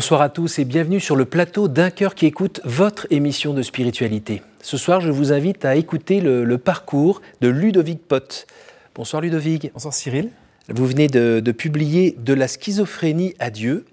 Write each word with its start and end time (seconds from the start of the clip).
Bonsoir 0.00 0.22
à 0.22 0.30
tous 0.30 0.58
et 0.58 0.64
bienvenue 0.64 0.98
sur 0.98 1.14
le 1.14 1.26
plateau 1.26 1.68
d'un 1.68 1.90
cœur 1.90 2.14
qui 2.14 2.24
écoute 2.24 2.62
votre 2.64 3.06
émission 3.10 3.52
de 3.52 3.60
spiritualité. 3.60 4.40
Ce 4.62 4.78
soir, 4.78 5.02
je 5.02 5.10
vous 5.10 5.30
invite 5.30 5.66
à 5.66 5.76
écouter 5.76 6.22
le, 6.22 6.56
parcours 6.56 7.20
de 7.42 7.48
Ludovic 7.48 8.00
Pott. 8.08 8.46
Bonsoir 8.94 9.20
Ludovic. 9.20 9.70
Bonsoir 9.74 9.92
Cyril. 9.92 10.30
Vous 10.70 10.86
venez 10.86 11.06
de, 11.08 11.52
publier 11.52 12.16
De 12.18 12.32
la 12.32 12.48
schizophrénie 12.48 13.34
à 13.38 13.50
Dieu 13.50 13.84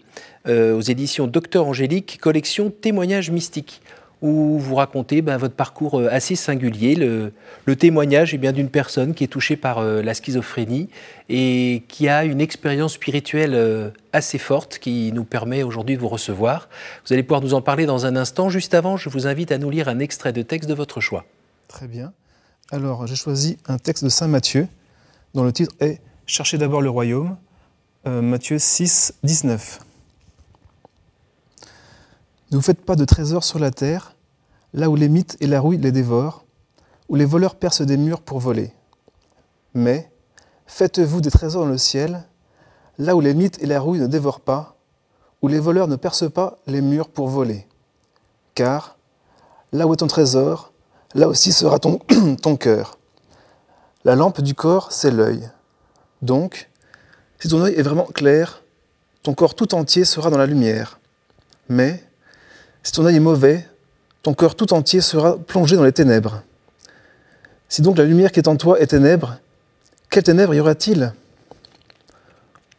euh, 0.47 0.77
aux 0.77 0.81
éditions 0.81 1.27
Docteur 1.27 1.67
Angélique, 1.67 2.19
collection 2.21 2.69
Témoignages 2.69 3.29
mystiques 3.29 3.81
où 4.21 4.57
vous 4.57 4.75
racontez 4.75 5.21
ben, 5.21 5.37
votre 5.37 5.53
parcours 5.53 5.99
euh, 5.99 6.09
assez 6.11 6.35
singulier, 6.35 6.95
le, 6.95 7.75
témoignage 7.75 8.33
d'une 8.33 8.69
personne 8.69 9.13
qui 9.13 9.23
est 9.23 9.27
touchée 9.27 9.55
par 9.55 9.77
euh, 9.77 10.01
la 10.01 10.13
schizophrénie 10.13 10.89
et 11.29 11.83
qui 11.87 12.07
a 12.07 12.23
une 12.23 12.41
expérience 12.41 12.93
spirituelle 12.93 13.53
euh, 13.53 13.89
assez 14.13 14.37
forte 14.37 14.79
qui 14.79 15.11
nous 15.11 15.23
permet 15.23 15.63
aujourd'hui 15.63 15.95
de 15.95 16.01
vous 16.01 16.07
recevoir. 16.07 16.69
Vous 17.05 17.13
allez 17.13 17.23
pouvoir 17.23 17.41
nous 17.41 17.53
en 17.53 17.61
parler 17.61 17.85
dans 17.85 18.05
un 18.05 18.15
instant. 18.15 18.49
Juste 18.49 18.73
avant, 18.73 18.97
je 18.97 19.09
vous 19.09 19.27
invite 19.27 19.51
à 19.51 19.57
nous 19.57 19.69
lire 19.69 19.87
un 19.87 19.99
extrait 19.99 20.33
de 20.33 20.41
texte 20.41 20.67
de 20.69 20.73
votre 20.73 20.99
choix. 20.99 21.25
Très 21.67 21.87
bien. 21.87 22.13
Alors, 22.71 23.05
j'ai 23.05 23.15
choisi 23.15 23.57
un 23.67 23.77
texte 23.77 24.03
de 24.03 24.09
Saint 24.09 24.27
Matthieu 24.27 24.67
dont 25.33 25.43
le 25.43 25.53
titre 25.53 25.73
est 25.79 25.99
Cherchez 26.25 26.57
d'abord 26.57 26.81
le 26.81 26.89
royaume, 26.89 27.37
Matthieu 28.05 28.59
6, 28.59 29.13
19. 29.23 29.79
Ne 32.49 32.55
vous 32.55 32.61
faites 32.61 32.81
pas 32.81 32.95
de 32.95 33.03
trésors 33.03 33.43
sur 33.43 33.59
la 33.59 33.71
terre, 33.71 34.15
là 34.73 34.89
où 34.89 34.95
les 34.95 35.09
mythes 35.09 35.35
et 35.41 35.47
la 35.47 35.59
rouille 35.59 35.77
les 35.77 35.91
dévorent, 35.91 36.45
où 37.09 37.15
les 37.15 37.25
voleurs 37.25 37.55
percent 37.55 37.81
des 37.81 37.97
murs 37.97 38.21
pour 38.21 38.39
voler. 38.39 38.73
Mais 39.73 40.09
faites-vous 40.65 41.19
des 41.19 41.29
trésors 41.29 41.65
dans 41.65 41.71
le 41.71 41.77
ciel, 41.77 42.23
là 42.97 43.17
où 43.17 43.19
les 43.19 43.33
mythes 43.33 43.61
et 43.61 43.65
la 43.65 43.81
rouille 43.81 43.99
ne 43.99 44.07
dévorent 44.07 44.39
pas, 44.39 44.77
où 45.41 45.49
les 45.49 45.59
voleurs 45.59 45.89
ne 45.89 45.97
percent 45.97 46.29
pas 46.29 46.57
les 46.67 46.81
murs 46.81 47.09
pour 47.09 47.27
voler. 47.27 47.67
Car 48.55 48.97
là 49.73 49.85
où 49.85 49.93
est 49.93 49.97
ton 49.97 50.07
trésor, 50.07 50.71
là 51.15 51.27
aussi 51.27 51.51
sera 51.51 51.79
ton, 51.79 51.99
ton 52.41 52.55
cœur. 52.55 52.97
La 54.05 54.15
lampe 54.15 54.39
du 54.39 54.55
corps, 54.55 54.93
c'est 54.93 55.11
l'œil. 55.11 55.49
Donc, 56.21 56.69
si 57.39 57.49
ton 57.49 57.61
œil 57.61 57.75
est 57.75 57.83
vraiment 57.83 58.05
clair, 58.05 58.63
ton 59.21 59.33
corps 59.33 59.53
tout 59.53 59.75
entier 59.75 60.05
sera 60.05 60.29
dans 60.29 60.37
la 60.37 60.45
lumière. 60.45 61.01
Mais 61.67 62.06
si 62.87 62.93
ton 62.93 63.05
œil 63.05 63.17
est 63.17 63.19
mauvais, 63.19 63.67
ton 64.23 64.33
cœur 64.33 64.55
tout 64.55 64.71
entier 64.71 65.01
sera 65.01 65.37
plongé 65.37 65.75
dans 65.75 65.83
les 65.83 65.91
ténèbres. 65.91 66.41
Si 67.67 67.81
donc 67.81 67.97
la 67.97 68.05
lumière 68.05 68.31
qui 68.31 68.39
est 68.39 68.47
en 68.47 68.55
toi 68.55 68.79
est 68.79 68.87
ténèbre, 68.87 69.39
quelle 70.09 70.23
ténèbres 70.23 70.53
y 70.53 70.61
aura-t-il? 70.61 71.11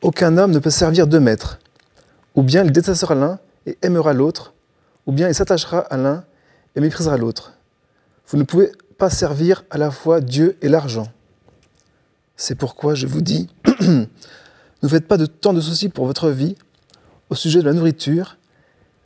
Aucun 0.01 0.39
homme 0.39 0.53
ne 0.53 0.61
peut 0.61 0.71
servir 0.71 1.09
deux 1.09 1.21
maîtres. 1.21 1.59
Ou 2.37 2.43
bien 2.43 2.65
il 2.65 2.73
détestera 2.73 3.15
l'un 3.15 3.39
et 3.67 3.77
aimera 3.83 4.15
l'autre, 4.15 4.55
ou 5.05 5.13
bien 5.13 5.29
il 5.29 5.35
s'attachera 5.35 5.81
à 5.81 5.99
l'un 5.99 6.25
et 6.75 6.81
méprisera 6.81 7.19
l'autre. 7.19 7.53
Vous 8.29 8.39
ne 8.39 8.45
pouvez 8.45 8.73
pas 8.97 9.11
servir 9.11 9.65
à 9.69 9.77
la 9.77 9.91
fois 9.91 10.23
Dieu 10.23 10.57
et 10.63 10.71
l'argent. 10.71 11.09
C'est 12.35 12.55
pourquoi 12.55 12.95
je 12.95 13.07
vous 13.07 13.21
dis, 13.21 13.51
ne 13.83 14.89
faites 14.89 15.07
pas 15.07 15.19
de 15.19 15.27
tant 15.27 15.53
de 15.53 15.61
soucis 15.61 15.91
pour 15.91 16.07
votre 16.07 16.31
vie 16.31 16.57
au 17.29 17.35
sujet 17.35 17.59
de 17.61 17.67
la 17.67 17.75
nourriture, 17.75 18.39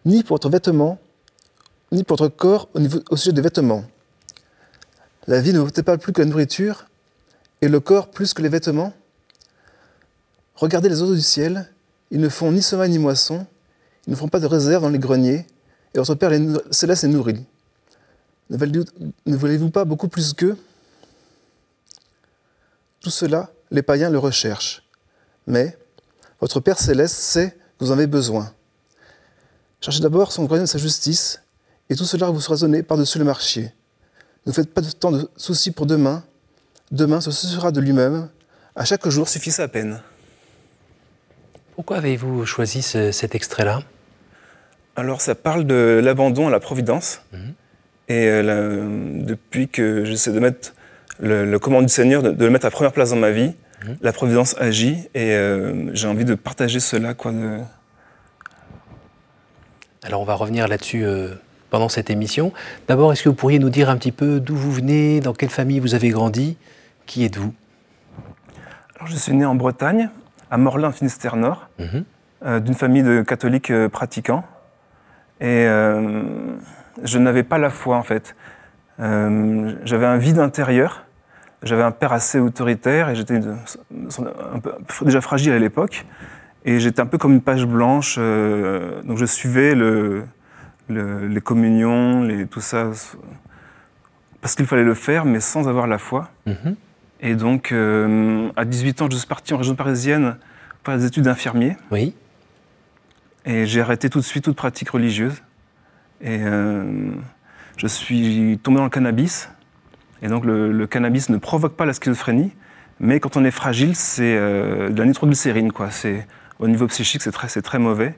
ni 0.05 0.23
pour 0.23 0.37
votre 0.37 0.49
vêtement, 0.49 0.99
ni 1.91 2.05
pour 2.05 2.17
votre 2.17 2.35
corps 2.35 2.69
au, 3.11 3.17
sujet 3.17 3.33
des 3.33 3.43
vêtements. 3.43 3.85
La 5.27 5.41
vie 5.41 5.53
ne 5.53 5.61
vaut 5.61 5.71
pas 5.71 5.99
plus 5.99 6.13
que 6.13 6.21
la 6.21 6.27
nourriture, 6.27 6.87
et 7.61 7.69
le 7.69 7.81
corps 7.81 8.11
plus 8.11 8.35
que 8.35 8.43
les 8.43 8.49
vêtements 8.49 8.93
Regardez 10.63 10.89
les 10.89 11.01
oiseaux 11.01 11.15
du 11.15 11.23
ciel, 11.23 11.69
ils 12.13 12.21
ne 12.21 12.29
font 12.29 12.53
ni 12.53 12.63
sommeil 12.63 12.89
ni 12.89 12.99
moisson, 12.99 13.47
ils 14.07 14.11
ne 14.11 14.17
font 14.17 14.29
pas 14.29 14.39
de 14.39 14.47
réserve 14.47 14.83
dans 14.83 14.91
les 14.91 14.99
greniers, 14.99 15.45
et 15.93 15.99
votre 15.99 16.15
Père 16.15 16.31
les 16.31 16.41
céleste 16.71 17.03
les 17.03 17.09
nourrit. 17.09 17.45
Ne 18.49 19.37
voulez-vous 19.37 19.71
pas 19.71 19.85
beaucoup 19.85 20.07
plus 20.07 20.35
qu'eux? 20.35 20.57
Tout 23.01 23.11
cela, 23.11 23.51
les 23.73 23.83
païens 23.83 24.09
le 24.09 24.19
recherchent. 24.19 24.85
Mais 25.49 25.77
votre 26.41 26.61
Père 26.61 26.79
céleste 26.79 27.17
sait 27.17 27.51
que 27.51 27.85
vous 27.85 27.91
en 27.91 27.95
avez 27.95 28.07
besoin. 28.07 28.53
Cherchez 29.83 30.01
d'abord 30.01 30.31
son 30.31 30.47
royaume 30.47 30.65
et 30.65 30.69
sa 30.69 30.79
justice, 30.79 31.43
et 31.91 31.97
tout 31.97 32.05
cela 32.05 32.31
vous 32.31 32.41
sera 32.41 32.57
donné 32.57 32.85
par-dessus 32.85 33.19
le 33.19 33.25
marché. 33.25 33.73
Ne 34.47 34.53
faites 34.53 34.73
pas 34.73 34.81
de 34.81 34.91
temps 34.91 35.11
de 35.11 35.29
soucis 35.37 35.73
pour 35.73 35.87
demain. 35.87 36.23
Demain, 36.93 37.21
ce 37.21 37.33
sera 37.33 37.73
de 37.73 37.81
lui-même. 37.81 38.29
À 38.77 38.85
chaque 38.85 39.07
jour 39.09 39.29
suffit 39.29 39.51
sa 39.51 39.67
peine. 39.67 40.01
Pourquoi 41.75 41.97
avez-vous 41.97 42.47
choisi 42.47 42.81
cet 42.81 43.35
extrait-là? 43.35 43.83
Alors, 44.95 45.21
ça 45.21 45.35
parle 45.35 45.65
de 45.65 46.01
l'abandon 46.03 46.47
à 46.47 46.51
la 46.51 46.61
providence. 46.61 47.23
Mhm. 47.33 47.55
Et 48.09 48.29
euh, 48.29 49.23
depuis 49.25 49.69
que 49.69 50.05
j'essaie 50.05 50.33
de 50.33 50.39
mettre 50.39 50.75
le, 51.19 51.45
le 51.45 51.59
commandement 51.59 51.87
du 51.87 51.93
Seigneur, 51.93 52.23
de, 52.23 52.45
le 52.45 52.51
mettre 52.51 52.67
à 52.67 52.71
première 52.71 52.93
place 52.93 53.11
dans 53.11 53.17
ma 53.17 53.31
vie, 53.31 53.53
mhm. 53.85 53.97
la 54.01 54.13
providence 54.13 54.55
agit. 54.59 55.09
Et 55.15 55.33
euh, 55.33 55.93
j'ai 55.93 56.07
envie 56.07 56.25
de 56.25 56.37
partager 56.37 56.79
cela, 56.79 57.15
quoi, 57.15 57.33
de, 57.33 57.59
alors 60.05 60.21
on 60.21 60.25
va 60.25 60.35
revenir 60.35 60.67
là-dessus 60.67 61.05
euh, 61.05 61.35
pendant 61.71 61.89
cette 61.89 62.11
émission. 62.11 62.53
D'abord, 62.89 63.13
est-ce 63.13 63.23
que 63.23 63.29
vous 63.29 63.35
pourriez 63.35 63.59
nous 63.59 63.71
dire 63.71 63.89
un 63.89 63.97
petit 63.97 64.13
peu 64.13 64.41
d'où 64.41 64.57
vous 64.57 64.73
venez, 64.73 65.21
dans 65.21 65.33
quelle 65.33 65.49
famille 65.49 65.79
vous 65.79 65.95
avez 65.95 66.11
grandi? 66.11 66.57
Qui 67.07 67.25
êtes-vous? 67.25 67.55
Alors 68.97 69.07
je 69.07 69.17
suis 69.17 69.33
né 69.33 69.45
en 69.45 69.55
Bretagne, 69.55 70.11
à 70.51 70.59
Morlaix, 70.59 70.93
Finistère 70.93 71.37
Nord, 71.37 71.69
mhm. 71.79 72.05
euh, 72.45 72.61
d'une 72.61 72.75
famille 72.75 73.03
de 73.03 73.23
catholiques 73.23 73.71
euh, 73.71 73.89
pratiquants. 73.89 74.45
Et 75.41 75.67
je 77.03 77.19
n'avais 77.19 77.43
pas 77.43 77.59
la 77.59 77.69
foi 77.69 77.97
en 77.97 78.05
fait. 78.05 78.37
J'avais 78.99 80.07
un 80.07 80.17
vide 80.19 80.39
intérieur. 80.39 81.05
J'avais 81.65 81.83
un 81.83 81.91
père 81.91 82.13
assez 82.13 82.39
autoritaire 82.39 83.09
et 83.09 83.17
j'étais 83.17 83.41
déjà 85.01 85.21
fragile 85.21 85.53
à 85.53 85.59
l'époque. 85.59 86.07
Et 86.65 86.79
j'étais 86.79 87.01
un 87.01 87.07
peu 87.07 87.19
comme 87.19 87.33
une 87.33 87.43
page 87.43 87.67
blanche. 87.67 88.17
Euh, 88.19 89.03
donc 89.03 89.19
je 89.19 89.27
suivais 89.27 89.75
le, 89.75 90.25
les 90.89 91.41
communions, 91.41 92.23
les, 92.23 92.47
tout 92.47 92.61
ça, 92.61 92.91
parce 94.41 94.55
qu'il 94.55 94.67
fallait 94.67 94.85
le 94.85 94.95
faire, 94.95 95.25
mais 95.25 95.41
sans 95.41 95.69
avoir 95.69 95.87
la 95.87 95.99
foi. 95.99 96.31
Mhm. 96.47 96.77
Et 97.21 97.35
donc, 97.35 97.71
euh, 97.71 98.51
à 98.57 98.65
18 98.65 99.03
ans, 99.03 99.09
je 99.11 99.17
suis 99.17 99.27
parti 99.27 99.55
en 99.55 99.57
région 99.57 99.77
parisienne 99.77 100.37
pour 100.83 100.95
des 100.95 101.05
études 101.05 101.25
d'infirmier. 101.25 101.77
Oui. 101.91 102.15
Et 103.45 103.67
j'ai 103.67 103.81
arrêté 103.81 104.11
tout 104.11 104.19
de 104.19 104.25
suite 104.25 104.45
toute 104.45 104.57
pratique 104.57 104.91
religieuse. 104.91 105.43
Et 106.21 106.39
euh, 106.41 107.11
je 107.77 107.87
suis 107.87 108.59
tombé 108.63 108.79
dans 108.79 108.85
le 108.85 108.91
cannabis. 108.91 109.49
Et 110.21 110.29
donc, 110.29 110.45
le, 110.45 110.87
cannabis 110.87 111.29
ne 111.29 111.37
provoque 111.37 111.77
pas 111.77 111.85
la 111.85 111.93
schizophrénie, 111.93 112.53
mais 113.01 113.19
quand 113.19 113.37
on 113.37 113.45
est 113.45 113.51
fragile, 113.53 113.97
c'est 113.97 114.37
de 114.37 114.95
la 114.97 115.05
nitroglycérine, 115.05 115.73
quoi. 115.73 115.91
C'est 115.91 116.27
au 116.63 116.69
niveau 116.69 116.87
psychique, 116.87 117.23
c'est 117.23 117.33
très, 117.33 117.49
très 117.49 117.79
mauvais. 117.79 118.15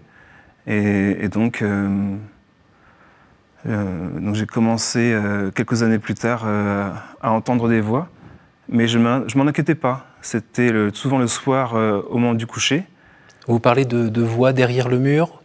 Et, 0.67 1.29
donc, 1.29 1.63
euh, 1.63 2.17
euh, 3.67 4.21
donc 4.21 4.35
j'ai 4.35 4.47
commencé 4.47 5.13
euh, 5.13 5.51
quelques 5.51 5.83
années 5.83 5.99
plus 5.99 6.15
tard 6.15 6.47
à 6.47 7.31
entendre 7.33 7.69
des 7.69 7.81
voix, 7.81 8.09
mais 8.69 8.87
je 8.87 8.99
ne 8.99 9.37
m'en 9.37 9.47
inquiétais 9.47 9.75
pas. 9.75 10.07
C'était 10.21 10.73
souvent 10.93 11.19
le 11.19 11.27
soir 11.27 11.75
au 11.75 12.19
moment 12.19 12.35
du 12.35 12.47
coucher. 12.47 12.85
Vous 13.49 13.61
parlez 13.61 13.85
de, 13.85 14.23
voix 14.23 14.53
derrière 14.53 14.89
le 14.89 14.99
mur? 14.99 15.41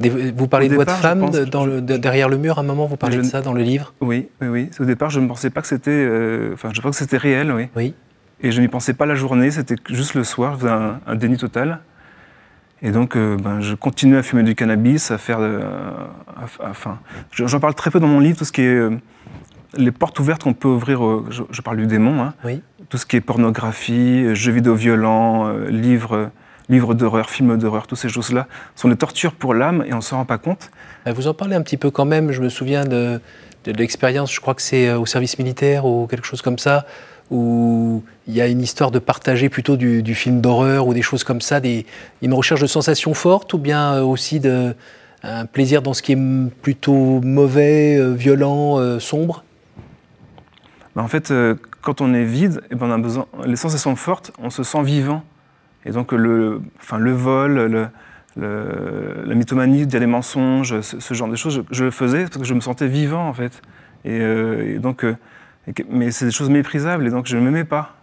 Vous 0.00 0.48
parlez 0.48 0.68
de 0.68 0.74
voix 0.74 0.84
de 0.84 0.90
femme 0.90 1.30
dans 1.30 1.64
le, 1.64 1.80
derrière 1.80 2.28
le 2.28 2.36
mur 2.36 2.58
à 2.58 2.62
un 2.62 2.64
moment, 2.64 2.86
vous 2.86 2.96
parlez 2.96 3.18
de 3.18 3.22
ça 3.22 3.42
dans 3.42 3.52
le 3.52 3.62
livre? 3.62 3.94
Oui, 4.00 4.28
oui, 4.40 4.48
oui. 4.48 4.70
Au 4.80 4.84
départ, 4.84 5.10
je 5.10 5.20
ne 5.20 5.28
pensais 5.28 5.50
pas 5.50 5.62
que 5.62 5.68
c'était, 5.68 6.08
enfin, 6.52 6.70
je 6.72 6.80
pensais 6.80 7.04
que 7.04 7.10
c'était 7.10 7.16
réel, 7.16 7.52
oui. 7.52 7.68
Oui. 7.76 7.94
Et 8.40 8.50
je 8.50 8.60
n'y 8.60 8.66
pensais 8.66 8.94
pas 8.94 9.06
la 9.06 9.14
journée, 9.14 9.52
c'était 9.52 9.76
juste 9.88 10.14
le 10.14 10.24
soir, 10.24 10.58
faisais 10.58 10.70
un 10.70 11.14
déni 11.14 11.36
total. 11.36 11.80
Et 12.82 12.90
donc, 12.90 13.16
euh, 13.16 13.36
ben, 13.36 13.60
je 13.60 13.74
continue 13.74 14.16
à 14.16 14.22
fumer 14.22 14.42
du 14.42 14.54
cannabis, 14.54 15.10
à 15.10 15.18
faire. 15.18 15.38
enfin, 16.60 16.98
j'en 17.32 17.60
parle 17.60 17.74
très 17.74 17.90
peu 17.90 18.00
dans 18.00 18.08
mon 18.08 18.20
livre, 18.20 18.36
tout 18.38 18.44
ce 18.44 18.52
qui 18.52 18.62
est. 18.62 18.74
Euh, 18.74 18.90
les 19.74 19.92
portes 19.92 20.18
ouvertes 20.20 20.42
qu'on 20.42 20.52
peut 20.52 20.68
ouvrir, 20.68 21.00
je, 21.30 21.62
parle 21.62 21.78
du 21.78 21.86
démon, 21.86 22.22
hein, 22.22 22.34
oui. 22.44 22.60
tout 22.90 22.98
ce 22.98 23.06
qui 23.06 23.16
est 23.16 23.22
pornographie, 23.22 24.34
jeux 24.34 24.52
vidéo 24.52 24.74
violents, 24.74 25.46
euh, 25.46 25.70
livres, 25.70 26.30
livres 26.68 26.92
d'horreur, 26.92 27.30
films 27.30 27.56
d'horreur, 27.56 27.86
toutes 27.86 27.96
ces 27.96 28.10
choses-là 28.10 28.48
sont 28.74 28.88
des 28.88 28.96
tortures 28.96 29.32
pour 29.32 29.54
l'âme 29.54 29.82
et 29.86 29.94
on 29.94 29.98
ne 29.98 30.02
s'en 30.02 30.18
rend 30.18 30.26
pas 30.26 30.36
compte. 30.36 30.70
Vous 31.06 31.26
en 31.26 31.32
parlez 31.32 31.54
un 31.54 31.62
petit 31.62 31.78
peu 31.78 31.90
quand 31.90 32.04
même, 32.04 32.32
je 32.32 32.42
me 32.42 32.50
souviens 32.50 32.84
de, 32.84 33.18
de 33.64 33.72
l'expérience, 33.72 34.30
je 34.30 34.40
crois 34.40 34.54
que 34.54 34.60
c'est 34.60 34.92
au 34.92 35.06
service 35.06 35.38
militaire 35.38 35.86
ou 35.86 36.06
quelque 36.06 36.26
chose 36.26 36.42
comme 36.42 36.58
ça, 36.58 36.84
où 37.32 38.04
il 38.28 38.34
y 38.34 38.40
a 38.40 38.46
une 38.46 38.60
histoire 38.60 38.90
de 38.90 38.98
partager 38.98 39.48
plutôt 39.48 39.76
du, 39.76 40.14
film 40.14 40.40
d'horreur 40.40 40.86
ou 40.86 40.94
des 40.94 41.02
choses 41.02 41.24
comme 41.24 41.40
ça, 41.40 41.60
une 42.20 42.34
recherche 42.34 42.60
de 42.60 42.66
sensations 42.66 43.14
fortes 43.14 43.54
ou 43.54 43.58
bien 43.58 43.94
euh, 43.94 44.02
aussi 44.02 44.38
de, 44.38 44.74
un 45.22 45.46
plaisir 45.46 45.80
dans 45.82 45.94
ce 45.94 46.02
qui 46.02 46.12
est 46.12 46.50
plutôt 46.62 47.20
mauvais, 47.22 47.96
euh, 47.96 48.12
violent, 48.12 48.78
euh, 48.78 49.00
sombre? 49.00 49.44
Bah, 50.94 51.02
En 51.02 51.08
fait, 51.08 51.32
quand 51.80 52.02
on 52.02 52.12
est 52.12 52.24
vide, 52.24 52.60
eh 52.70 52.74
ben 52.74 52.86
on 52.86 52.92
a 52.92 52.98
besoin, 52.98 53.26
les 53.46 53.56
sensations 53.56 53.96
fortes, 53.96 54.30
on 54.38 54.50
se 54.50 54.62
sent 54.62 54.82
vivant. 54.82 55.24
Et 55.86 55.90
donc 55.90 56.12
le, 56.12 56.60
enfin, 56.78 56.98
le 56.98 57.12
vol, 57.12 57.90
la 58.36 59.34
mythomanie, 59.34 59.86
dire 59.86 60.00
des 60.00 60.06
mensonges, 60.06 60.80
ce, 60.82 61.14
genre 61.14 61.28
de 61.28 61.36
choses, 61.36 61.64
je, 61.70 61.84
le 61.84 61.90
faisais 61.90 62.24
parce 62.24 62.36
que 62.36 62.44
je 62.44 62.54
me 62.54 62.60
sentais 62.60 62.86
vivant 62.86 63.26
en 63.26 63.32
fait. 63.32 63.62
Et, 64.04 64.78
donc, 64.78 65.06
mais 65.88 66.10
c'est 66.10 66.24
des 66.26 66.30
choses 66.30 66.50
méprisables 66.50 67.06
et 67.06 67.10
donc 67.10 67.26
je 67.26 67.36
ne 67.36 67.42
m'aimais 67.42 67.64
pas. 67.64 67.94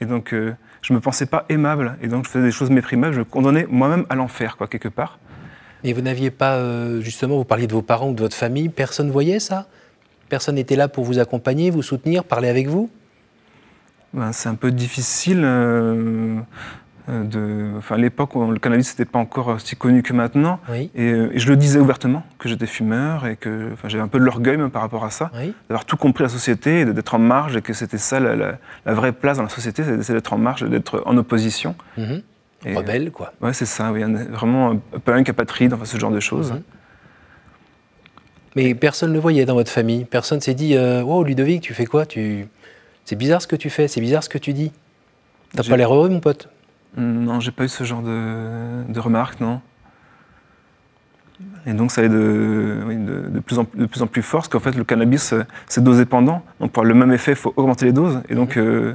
et 0.00 0.06
donc 0.06 0.30
je 0.32 0.92
ne 0.92 0.96
me 0.96 1.00
pensais 1.00 1.26
pas 1.26 1.44
aimable 1.48 1.96
et 2.02 2.08
donc 2.08 2.24
je 2.26 2.30
faisais 2.30 2.44
des 2.44 2.52
choses 2.52 2.70
méprisables, 2.70 3.12
je 3.14 3.20
me 3.20 3.24
condamnais 3.24 3.66
moi-même 3.68 4.04
à 4.08 4.14
l'enfer 4.14 4.56
quoi 4.56 4.68
quelque 4.68 4.88
part. 4.88 5.18
Et 5.84 5.92
vous 5.92 6.00
n'aviez 6.00 6.30
pas, 6.30 7.00
justement, 7.00 7.36
vous 7.36 7.44
parliez 7.44 7.66
de 7.66 7.72
vos 7.72 7.82
parents 7.82 8.10
ou 8.10 8.14
de 8.14 8.20
votre 8.20 8.36
famille, 8.36 8.68
personne 8.68 9.10
voyait 9.10 9.38
ça? 9.38 9.66
Personne 10.28 10.56
n'était 10.56 10.76
là 10.76 10.88
pour 10.88 11.04
vous 11.04 11.18
accompagner, 11.18 11.70
vous 11.70 11.82
soutenir, 11.82 12.24
parler 12.24 12.48
avec 12.48 12.66
vous? 12.66 12.90
Ben, 14.12 14.32
C'est 14.32 14.48
un 14.48 14.54
peu 14.56 14.72
difficile. 14.72 15.44
Euh, 17.08 17.12
euh, 17.12 17.24
de, 17.24 17.78
enfin, 17.78 17.96
à 17.96 17.98
l'époque, 17.98 18.34
le 18.34 18.58
cannabis 18.58 18.90
n'était 18.90 19.10
pas 19.10 19.18
encore 19.18 19.48
aussi 19.48 19.76
connu 19.76 20.02
que 20.02 20.12
maintenant. 20.12 20.60
Euh, 20.70 21.30
et, 21.32 21.38
je 21.38 21.48
le 21.48 21.56
disais 21.56 21.78
ouvertement, 21.78 22.24
que 22.38 22.48
j'étais 22.48 22.66
fumeur 22.66 23.26
et 23.26 23.36
que 23.36 23.72
enfin, 23.72 23.88
j'avais 23.88 24.02
un 24.02 24.08
peu 24.08 24.18
de 24.18 24.24
l'orgueil 24.24 24.58
par 24.70 24.82
rapport 24.82 25.04
à 25.04 25.10
ça. 25.10 25.30
D'avoir 25.68 25.84
tout 25.84 25.96
compris 25.96 26.24
la 26.24 26.28
société, 26.28 26.84
d'être 26.84 27.14
en 27.14 27.18
marge 27.18 27.56
et 27.56 27.62
que 27.62 27.72
c'était 27.72 27.98
ça 27.98 28.20
la, 28.20 28.58
vraie 28.86 29.12
place 29.12 29.36
dans 29.36 29.44
la 29.44 29.48
société, 29.48 29.82
c'est 30.02 30.12
d'être 30.12 30.32
en 30.32 30.38
marge, 30.38 30.62
d'être 30.62 31.02
en 31.06 31.16
opposition. 31.16 31.74
Mhm. 31.96 32.22
Rebelle, 32.74 33.12
quoi. 33.12 33.32
Ouais, 33.40 33.52
c'est 33.52 33.66
ça, 33.66 33.92
oui, 33.92 34.02
vraiment 34.30 34.72
un 34.72 34.98
punk, 34.98 35.28
apatride, 35.28 35.72
enfin, 35.74 35.84
ce 35.84 35.98
genre 35.98 36.10
de 36.10 36.20
choses. 36.20 36.52
Mhm. 36.52 36.62
Mais 38.56 38.74
personne 38.74 39.10
ne 39.10 39.14
le 39.14 39.20
voyait 39.20 39.44
dans 39.44 39.54
votre 39.54 39.70
famille. 39.70 40.06
Personne 40.06 40.40
s'est 40.40 40.54
dit 40.54 40.74
euh, 40.74 41.02
Oh, 41.02 41.22
Ludovic, 41.22 41.60
tu 41.60 41.74
fais 41.74 41.84
quoi? 41.84 42.06
Tu... 42.06 42.48
C'est 43.04 43.14
bizarre 43.14 43.42
ce 43.42 43.46
que 43.46 43.54
tu 43.54 43.68
fais, 43.68 43.86
c'est 43.86 44.00
bizarre 44.00 44.24
ce 44.24 44.30
que 44.30 44.38
tu 44.38 44.54
dis. 44.54 44.72
T'as 45.54 45.62
pas 45.62 45.76
l'air 45.76 45.94
heureux, 45.94 46.08
mon 46.08 46.20
pote? 46.20 46.48
Non, 46.96 47.40
j'ai 47.40 47.50
pas 47.50 47.64
eu 47.64 47.68
ce 47.68 47.84
genre 47.84 48.02
de, 48.02 48.90
de 48.90 49.00
remarques, 49.00 49.40
non. 49.40 49.60
Et 51.66 51.74
donc 51.74 51.90
ça 51.90 52.00
allait 52.00 52.08
de, 52.08 53.28
de, 53.28 53.40
plus, 53.40 53.58
en, 53.58 53.66
de 53.74 53.86
plus 53.86 54.00
en 54.00 54.06
plus 54.06 54.22
fort, 54.22 54.40
parce 54.40 54.48
qu'en 54.48 54.60
fait 54.60 54.74
le 54.74 54.84
cannabis 54.84 55.34
euh, 55.34 55.44
c'est 55.68 55.84
dosépendant, 55.84 56.42
donc 56.60 56.72
pour 56.72 56.84
le 56.84 56.94
même 56.94 57.12
effet 57.12 57.32
il 57.32 57.36
faut 57.36 57.52
augmenter 57.56 57.84
les 57.84 57.92
doses, 57.92 58.22
et 58.30 58.34
donc 58.34 58.56
mhm. 58.56 58.64
euh, 58.64 58.94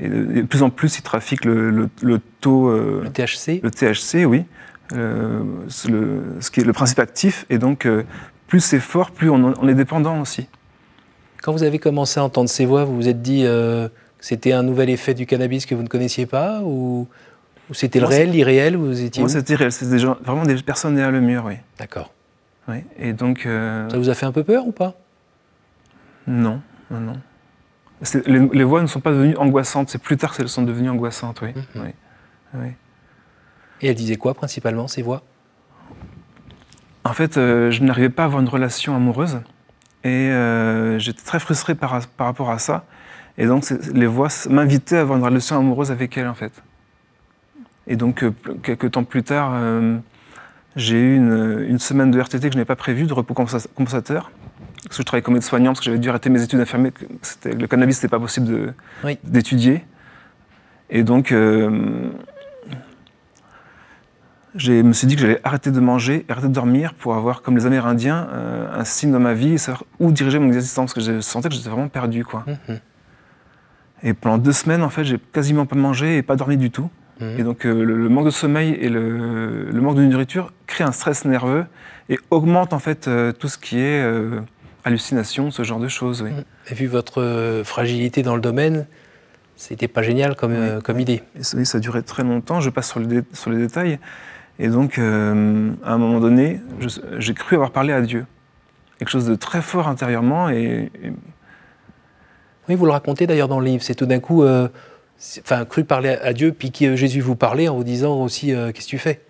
de 0.00 0.42
plus 0.42 0.64
en 0.64 0.70
plus 0.70 0.98
ils 0.98 1.02
trafiquent 1.02 1.44
le, 1.44 1.70
le, 1.70 2.20
taux... 2.40 2.70
le 2.70 3.08
THC 3.10 3.60
Le 3.62 3.70
THC, 3.70 4.26
oui, 4.26 4.44
le, 4.92 5.44
ce 6.40 6.50
qui 6.50 6.60
est 6.60 6.64
le 6.64 6.72
principe 6.72 6.98
actif, 6.98 7.46
et 7.48 7.58
donc 7.58 7.86
plus 8.48 8.60
c'est 8.60 8.80
fort, 8.80 9.12
plus 9.12 9.30
on, 9.30 9.68
est 9.68 9.74
dépendant 9.74 10.20
aussi. 10.20 10.48
Quand 11.42 11.52
vous 11.52 11.62
avez 11.62 11.78
commencé 11.78 12.18
à 12.18 12.24
entendre 12.24 12.48
ces 12.48 12.66
voix, 12.66 12.84
vous 12.84 12.96
vous 12.96 13.08
êtes 13.08 13.22
dit 13.22 13.42
euh, 13.44 13.88
c'était 14.20 14.52
un 14.52 14.62
nouvel 14.62 14.90
effet 14.90 15.14
du 15.14 15.26
cannabis 15.26 15.66
que 15.66 15.74
vous 15.74 15.82
ne 15.82 15.88
connaissiez 15.88 16.26
pas 16.26 16.60
Ou, 16.62 17.06
c'était 17.72 18.00
le 18.00 18.06
réel, 18.06 18.30
l'irréel 18.30 18.76
vous 18.76 19.02
étiez 19.02 19.22
Moi, 19.22 19.28
c'était 19.28 19.54
réel. 19.54 19.72
C'était 19.72 19.98
vraiment 19.98 20.44
des 20.44 20.56
personnes 20.62 20.94
derrière 20.94 21.12
le 21.12 21.20
mur, 21.20 21.44
oui. 21.46 21.54
D'accord. 21.78 22.12
Oui. 22.66 22.84
Et 22.98 23.12
donc. 23.12 23.44
Euh, 23.46 23.88
Ça 23.90 23.98
vous 23.98 24.08
a 24.08 24.14
fait 24.14 24.26
un 24.26 24.32
peu 24.32 24.44
peur 24.44 24.66
ou 24.66 24.72
pas? 24.72 24.94
Non, 26.26 26.60
non, 26.90 27.00
non. 27.00 27.20
Les, 28.26 28.64
voix 28.64 28.80
ne 28.80 28.86
sont 28.86 29.00
pas 29.00 29.10
devenues 29.10 29.36
angoissantes. 29.36 29.90
C'est 29.90 30.00
plus 30.00 30.16
tard 30.16 30.34
qu'elles 30.34 30.48
sont 30.48 30.62
devenues 30.62 30.90
angoissantes, 30.90 31.40
oui. 31.42 31.48
Mhm. 31.54 31.82
oui. 31.82 31.90
oui. 32.54 32.68
Et 33.80 33.88
elles 33.88 33.94
disaient 33.94 34.16
quoi 34.16 34.34
principalement, 34.34 34.88
ces 34.88 35.02
voix? 35.02 35.22
En 37.04 37.12
fait, 37.12 37.36
euh, 37.36 37.70
je 37.70 37.82
n'arrivais 37.82 38.10
pas 38.10 38.24
à 38.24 38.26
avoir 38.26 38.42
une 38.42 38.48
relation 38.48 38.94
amoureuse 38.94 39.40
et 40.04 40.08
euh, 40.08 40.98
j'étais 40.98 41.22
très 41.22 41.40
frustré 41.40 41.74
par, 41.74 42.02
rapport 42.18 42.50
à 42.50 42.58
ça. 42.58 42.84
Et 43.38 43.46
donc, 43.46 43.64
les 43.94 44.06
voix 44.06 44.28
m'invitaient 44.50 44.98
à 44.98 45.00
avoir 45.00 45.18
une 45.18 45.24
relation 45.24 45.56
amoureuse 45.56 45.90
avec 45.90 46.18
elle, 46.18 46.28
en 46.28 46.34
fait. 46.34 46.52
Et 47.86 47.96
donc, 47.96 48.22
euh, 48.22 48.32
quelques 48.62 48.90
temps 48.90 49.04
plus 49.04 49.22
tard, 49.22 49.52
j'ai 50.76 50.98
eu 50.98 51.16
une, 51.16 51.78
semaine 51.78 52.10
de 52.10 52.20
RTT 52.20 52.48
que 52.48 52.52
je 52.52 52.58
n'avais 52.58 52.66
pas 52.66 52.76
prévue, 52.76 53.06
de 53.06 53.14
repos 53.14 53.32
compensateur, 53.32 54.30
parce 54.84 54.96
que 54.96 55.02
je 55.02 55.06
travaillais 55.06 55.22
comme 55.22 55.36
aide-soignant, 55.36 55.70
parce 55.70 55.80
que 55.80 55.86
j'avais 55.86 55.98
dû 55.98 56.10
arrêter 56.10 56.28
mes 56.28 56.42
études 56.42 56.60
infirmières. 56.60 56.92
Le 57.44 57.66
cannabis, 57.66 57.98
n'était 57.98 58.08
pas 58.08 58.20
possible 58.20 58.74
d'étudier. 59.24 59.84
Et 60.90 61.02
donc, 61.02 61.32
je 64.58 64.72
me 64.72 64.92
suis 64.92 65.06
dit 65.06 65.14
que 65.14 65.22
j'allais 65.22 65.40
arrêter 65.44 65.70
de 65.70 65.80
manger, 65.80 66.24
arrêter 66.28 66.48
de 66.48 66.52
dormir 66.52 66.94
pour 66.94 67.14
avoir, 67.14 67.42
comme 67.42 67.56
les 67.56 67.66
Amérindiens, 67.66 68.28
euh, 68.32 68.80
un 68.80 68.84
signe 68.84 69.12
dans 69.12 69.20
ma 69.20 69.34
vie 69.34 69.54
et 69.54 69.58
savoir 69.58 69.84
où 70.00 70.10
diriger 70.10 70.38
mon 70.38 70.48
existence, 70.48 70.92
parce 70.92 71.06
que 71.06 71.12
je 71.12 71.20
sentais 71.20 71.48
que 71.48 71.54
j'étais 71.54 71.68
vraiment 71.68 71.88
perdu. 71.88 72.24
Quoi. 72.24 72.44
Mhm. 72.46 72.78
Et 74.02 74.14
pendant 74.14 74.38
deux 74.38 74.52
semaines, 74.52 74.82
en 74.82 74.90
fait, 74.90 75.04
j'ai 75.04 75.18
quasiment 75.32 75.66
pas 75.66 75.76
mangé 75.76 76.16
et 76.16 76.22
pas 76.22 76.36
dormi 76.36 76.56
du 76.56 76.70
tout. 76.70 76.90
Mhm. 77.20 77.40
Et 77.40 77.42
donc, 77.42 77.66
euh, 77.66 77.84
le, 77.84 78.08
manque 78.08 78.26
de 78.26 78.30
sommeil 78.30 78.76
et 78.80 78.88
le, 78.88 79.70
manque 79.74 79.96
de 79.96 80.02
nourriture 80.02 80.52
créent 80.66 80.84
un 80.84 80.92
stress 80.92 81.24
nerveux 81.24 81.66
et 82.08 82.18
augmente 82.30 82.72
en 82.72 82.78
fait 82.78 83.08
euh, 83.08 83.32
tout 83.32 83.48
ce 83.48 83.58
qui 83.58 83.80
est 83.80 84.04
hallucination, 84.84 85.50
ce 85.50 85.62
genre 85.62 85.80
de 85.80 85.88
choses. 85.88 86.22
Oui. 86.22 86.30
Et 86.70 86.74
vu 86.74 86.86
votre 86.86 87.62
fragilité 87.64 88.22
dans 88.22 88.34
le 88.34 88.40
domaine, 88.40 88.86
c'était 89.56 89.88
pas 89.88 90.02
génial 90.02 90.36
comme, 90.36 90.80
comme 90.84 91.00
idée. 91.00 91.22
oui, 91.54 91.66
ça 91.66 91.78
a 91.78 91.80
duré 91.80 92.02
très 92.02 92.22
longtemps. 92.22 92.60
Je 92.60 92.70
passe 92.70 92.88
sur, 92.88 93.02
sur 93.32 93.50
les 93.50 93.58
détails. 93.58 93.98
Et 94.58 94.68
donc, 94.68 94.98
euh, 94.98 95.70
à 95.84 95.92
un 95.92 95.98
moment 95.98 96.20
donné, 96.20 96.60
j'ai 97.18 97.34
cru 97.34 97.56
avoir 97.56 97.70
parlé 97.70 97.92
à 97.92 98.00
Dieu. 98.00 98.26
Quelque 98.98 99.10
chose 99.10 99.26
de 99.26 99.36
très 99.36 99.62
fort 99.62 99.88
intérieurement. 99.88 100.48
Et, 100.48 100.90
Oui, 102.68 102.74
vous 102.74 102.84
le 102.84 102.92
racontez 102.92 103.26
d'ailleurs 103.26 103.48
dans 103.48 103.60
le 103.60 103.66
livre. 103.66 103.82
C'est 103.82 103.94
tout 103.94 104.06
d'un 104.06 104.20
coup, 104.20 104.42
euh, 104.42 104.68
enfin, 105.40 105.64
cru 105.64 105.84
parler 105.84 106.10
à 106.10 106.32
Dieu, 106.32 106.52
puis 106.52 106.70
que 106.70 106.96
Jésus 106.96 107.20
vous 107.20 107.36
parlait 107.36 107.68
en 107.68 107.76
vous 107.76 107.84
disant 107.84 108.20
aussi 108.20 108.54
euh, 108.54 108.72
Qu'est-ce 108.72 108.86
que 108.86 108.90
tu 108.90 108.98
fais? 108.98 109.22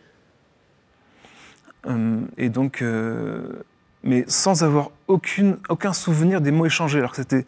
Et 2.37 2.50
donc, 2.50 2.85
mais 4.02 4.25
sans 4.26 4.62
avoir 4.62 4.90
aucune, 5.06 5.58
aucun 5.69 5.93
souvenir 5.93 6.40
des 6.40 6.50
mots 6.50 6.67
échangés. 6.67 6.99
Alors 6.99 7.11
que 7.11 7.17
c'était 7.17 7.46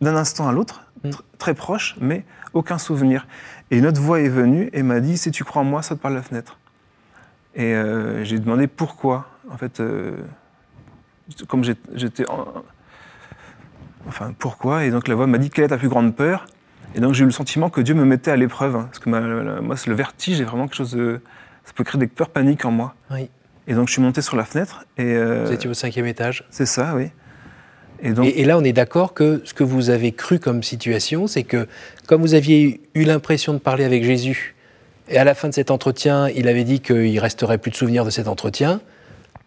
d'un 0.00 0.16
instant 0.16 0.48
à 0.48 0.52
l'autre, 0.52 0.84
mm. 1.04 1.10
très 1.38 1.54
proche, 1.54 1.96
mais 2.00 2.24
aucun 2.52 2.78
souvenir. 2.78 3.26
Et 3.70 3.78
une 3.78 3.86
autre 3.86 4.00
voix 4.00 4.20
est 4.20 4.28
venue 4.28 4.70
et 4.72 4.82
m'a 4.82 5.00
dit 5.00 5.16
Si 5.18 5.30
tu 5.30 5.44
crois 5.44 5.62
en 5.62 5.64
moi, 5.64 5.82
saute 5.82 6.00
par 6.00 6.10
la 6.10 6.22
fenêtre. 6.22 6.58
Et 7.54 7.74
euh, 7.74 8.24
j'ai 8.24 8.38
demandé 8.38 8.66
pourquoi. 8.66 9.26
En 9.50 9.56
fait, 9.56 9.80
euh, 9.80 10.16
comme 11.48 11.64
j'étais. 11.64 12.24
Enfin, 14.08 14.34
pourquoi? 14.38 14.84
Et 14.84 14.90
donc 14.90 15.08
la 15.08 15.14
voix 15.14 15.26
m'a 15.26 15.38
dit 15.38 15.50
quelle 15.50 15.64
est 15.64 15.68
ta 15.68 15.78
plus 15.78 15.88
grande 15.88 16.14
peur? 16.14 16.46
Et 16.94 17.00
donc 17.00 17.14
j'ai 17.14 17.22
eu 17.22 17.26
le 17.26 17.32
sentiment 17.32 17.70
que 17.70 17.80
Dieu 17.80 17.94
me 17.94 18.04
mettait 18.04 18.30
à 18.30 18.36
l'épreuve. 18.36 18.76
Hein, 18.76 18.88
parce 18.90 18.98
que 18.98 19.60
moi, 19.60 19.76
c'est 19.76 19.90
le 19.90 19.96
vertige, 19.96 20.40
est 20.40 20.44
vraiment 20.44 20.66
quelque 20.66 20.76
chose 20.76 20.92
de. 20.92 21.20
Ça 21.64 21.72
peut 21.74 21.84
créer 21.84 22.00
des 22.00 22.06
peurs 22.06 22.30
paniques 22.30 22.64
en 22.64 22.70
moi. 22.70 22.94
Oui. 23.10 23.28
Et 23.68 23.74
donc 23.74 23.88
je 23.88 23.92
suis 23.92 24.02
monté 24.02 24.22
sur 24.22 24.36
la 24.36 24.44
fenêtre. 24.44 24.84
Et, 24.98 25.04
euh, 25.04 25.44
vous 25.44 25.52
étiez 25.52 25.70
au 25.70 25.74
cinquième 25.74 26.06
étage 26.06 26.44
C'est 26.50 26.66
ça, 26.66 26.94
oui. 26.96 27.08
Et, 28.02 28.12
donc... 28.12 28.26
et, 28.26 28.44
là, 28.44 28.56
on 28.56 28.64
est 28.64 28.72
d'accord 28.72 29.12
que 29.12 29.42
ce 29.44 29.52
que 29.52 29.62
vous 29.62 29.90
avez 29.90 30.12
cru 30.12 30.38
comme 30.38 30.62
situation, 30.62 31.26
c'est 31.26 31.42
que 31.42 31.68
comme 32.06 32.22
vous 32.22 32.34
aviez 32.34 32.80
eu 32.94 33.04
l'impression 33.04 33.52
de 33.52 33.58
parler 33.58 33.84
avec 33.84 34.04
Jésus, 34.04 34.56
et 35.08 35.18
à 35.18 35.24
la 35.24 35.34
fin 35.34 35.48
de 35.48 35.54
cet 35.54 35.70
entretien, 35.70 36.28
il 36.28 36.48
avait 36.48 36.64
dit 36.64 36.80
qu'il 36.80 37.18
resterait 37.18 37.58
plus 37.58 37.70
de 37.70 37.76
souvenirs 37.76 38.04
de 38.04 38.10
cet 38.10 38.26
entretien. 38.26 38.80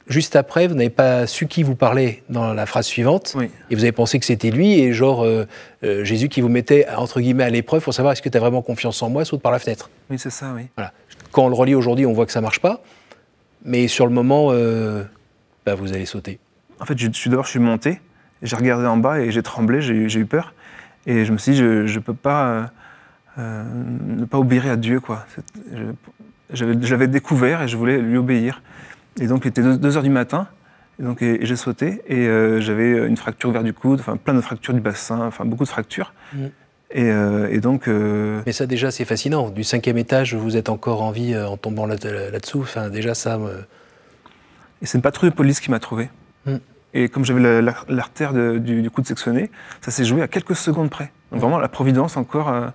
Juste 0.08 0.36
après, 0.36 0.68
vous 0.68 0.76
n'avez 0.76 0.90
pas 0.90 1.28
su 1.28 1.48
qui 1.48 1.64
vous 1.64 1.76
parlait 1.76 2.24
dans 2.28 2.54
la 2.54 2.66
phrase 2.66 2.86
suivante, 2.86 3.38
et 3.70 3.76
vous 3.76 3.84
avez 3.84 3.94
pensé 3.94 4.20
que 4.20 4.26
c'était 4.26 4.52
lui, 4.52 4.80
et 4.80 4.92
genre 4.92 5.24
euh, 5.24 5.46
euh, 5.84 6.04
Jésus 6.04 6.28
qui 6.28 6.42
vous 6.42 6.50
mettait 6.50 6.86
entre 6.90 7.22
guillemets 7.22 7.46
à 7.46 7.50
l'épreuve 7.50 7.82
pour 7.82 7.94
savoir 7.94 8.12
est-ce 8.12 8.22
que 8.22 8.28
tu 8.28 8.36
as 8.36 8.42
vraiment 8.42 8.62
confiance 8.62 9.02
en 9.02 9.10
moi, 9.10 9.24
saute 9.24 9.42
par 9.42 9.52
la 9.54 9.60
fenêtre. 9.60 9.90
Oui, 10.10 10.20
c'est 10.20 10.30
ça, 10.30 10.52
oui. 10.56 10.64
Voilà. 10.76 10.92
Quand 11.32 11.46
on 11.46 11.48
le 11.48 11.56
relit 11.56 11.74
aujourd'hui, 11.74 12.06
on 12.06 12.12
voit 12.12 12.26
que 12.26 12.34
ça 12.34 12.42
marche 12.42 12.60
pas, 12.60 12.82
mais 13.64 13.88
sur 13.88 14.06
le 14.06 14.12
moment, 14.12 14.50
euh, 14.52 15.04
bah, 15.66 15.76
vous 15.76 15.94
allez 15.94 16.06
sauter. 16.06 16.40
En 16.82 16.86
fait, 16.86 16.98
je, 16.98 17.10
suis 17.14 17.30
d'abord, 17.30 17.46
je 17.46 17.52
suis 17.52 17.60
monté, 17.60 18.02
j'ai 18.42 18.58
regardé 18.58 18.86
en 18.86 18.98
bas 18.98 19.22
et 19.22 19.32
j'ai 19.32 19.42
tremblé, 19.42 19.82
j'ai 19.82 20.20
eu 20.20 20.26
peur, 20.26 20.54
et 21.06 21.24
je 21.24 21.32
me 21.32 21.38
suis 21.38 21.54
dit, 21.54 21.58
je 21.60 21.84
ne 21.84 22.00
peux 22.00 22.14
pas 22.14 22.72
ne 23.38 24.26
pas 24.26 24.38
obéir 24.38 24.68
à 24.68 24.76
Dieu. 24.76 25.00
quoi. 25.00 25.26
J'avais 26.52 27.08
découvert 27.08 27.62
et 27.62 27.68
je 27.70 27.78
voulais 27.78 28.00
lui 28.00 28.18
obéir. 28.18 28.62
Et 29.20 29.28
donc 29.28 29.46
il 29.46 29.50
était 29.50 29.62
2 29.62 29.98
heures 29.98 30.04
du 30.04 30.10
matin, 30.10 30.48
et, 31.00 31.04
donc, 31.04 31.22
et, 31.22 31.40
j'ai 31.46 31.56
sauté, 31.56 32.02
et 32.08 32.28
euh, 32.28 32.60
j'avais 32.60 33.08
une 33.08 33.18
fracture 33.18 33.52
vers 33.52 33.64
du 33.64 33.74
coude, 33.74 34.00
enfin 34.00 34.18
plein 34.18 34.34
de 34.34 34.42
fractures 34.42 34.74
du 34.74 34.82
bassin, 34.82 35.26
enfin 35.26 35.46
beaucoup 35.46 35.64
de 35.64 35.70
fractures. 35.70 36.14
Mm. 36.34 36.46
Et, 36.96 37.10
euh, 37.10 37.50
et, 37.52 37.60
donc. 37.60 37.88
Mais 37.88 38.52
ça 38.52 38.66
déjà 38.66 38.92
c'est 38.92 39.06
fascinant. 39.06 39.50
Du 39.50 39.64
cinquième 39.64 39.98
étage, 39.98 40.36
vous 40.36 40.58
êtes 40.58 40.70
encore 40.70 41.02
en 41.02 41.12
vie 41.12 41.36
en 41.38 41.58
tombant 41.58 41.88
là-dessous. 41.88 42.62
enfin 42.62 42.90
déjà 42.90 43.16
ça. 43.16 43.40
Et 44.82 44.86
c'est 44.86 44.98
une 44.98 45.02
patrouille 45.02 45.32
de 45.32 45.36
police 45.36 45.60
qui 45.60 45.72
m'a 45.72 45.80
trouvé. 45.80 46.10
Mm. 46.46 46.58
Et 46.94 47.10
comme 47.10 47.26
j'avais 47.26 47.62
l'artère 47.90 48.34
du, 48.34 48.90
coude 48.92 49.08
sectionné, 49.08 49.50
ça 49.82 49.92
s'est 49.92 50.06
joué 50.06 50.22
à 50.22 50.28
quelques 50.28 50.56
secondes 50.56 50.90
près. 50.90 51.12
Donc 51.32 51.42
vraiment 51.42 51.58
la 51.58 51.68
providence 51.68 52.18
encore. 52.18 52.50
Euh, 52.50 52.68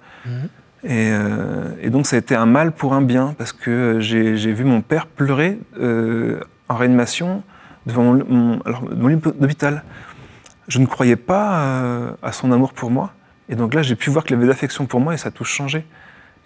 euh, 0.84 1.74
et, 1.80 1.90
donc 1.90 2.06
ça 2.06 2.16
a 2.16 2.18
été 2.18 2.34
un 2.34 2.46
mal 2.46 2.72
pour 2.72 2.94
un 2.94 3.02
bien, 3.02 3.34
parce 3.36 3.52
que 3.52 3.98
j'ai 4.00 4.52
vu 4.52 4.64
mon 4.64 4.80
père 4.80 5.06
pleurer 5.06 5.58
euh, 5.80 6.40
en 6.68 6.76
réanimation 6.76 7.42
devant 7.86 8.04
mon, 8.04 8.60
mon, 8.96 9.06
lit 9.08 9.16
d'hôpital. 9.16 9.82
Je 10.68 10.78
ne 10.78 10.86
croyais 10.86 11.16
pas 11.16 12.14
à 12.22 12.32
son 12.32 12.52
amour 12.52 12.74
pour 12.74 12.90
moi. 12.90 13.12
Et 13.48 13.56
donc 13.56 13.74
là, 13.74 13.82
j'ai 13.82 13.96
pu 13.96 14.10
voir 14.10 14.24
qu'il 14.24 14.36
avait 14.36 14.44
de 14.44 14.50
l'affection 14.50 14.86
pour 14.86 15.00
moi 15.00 15.14
et 15.14 15.16
ça 15.16 15.28
a 15.28 15.30
tout 15.30 15.44
changé. 15.44 15.84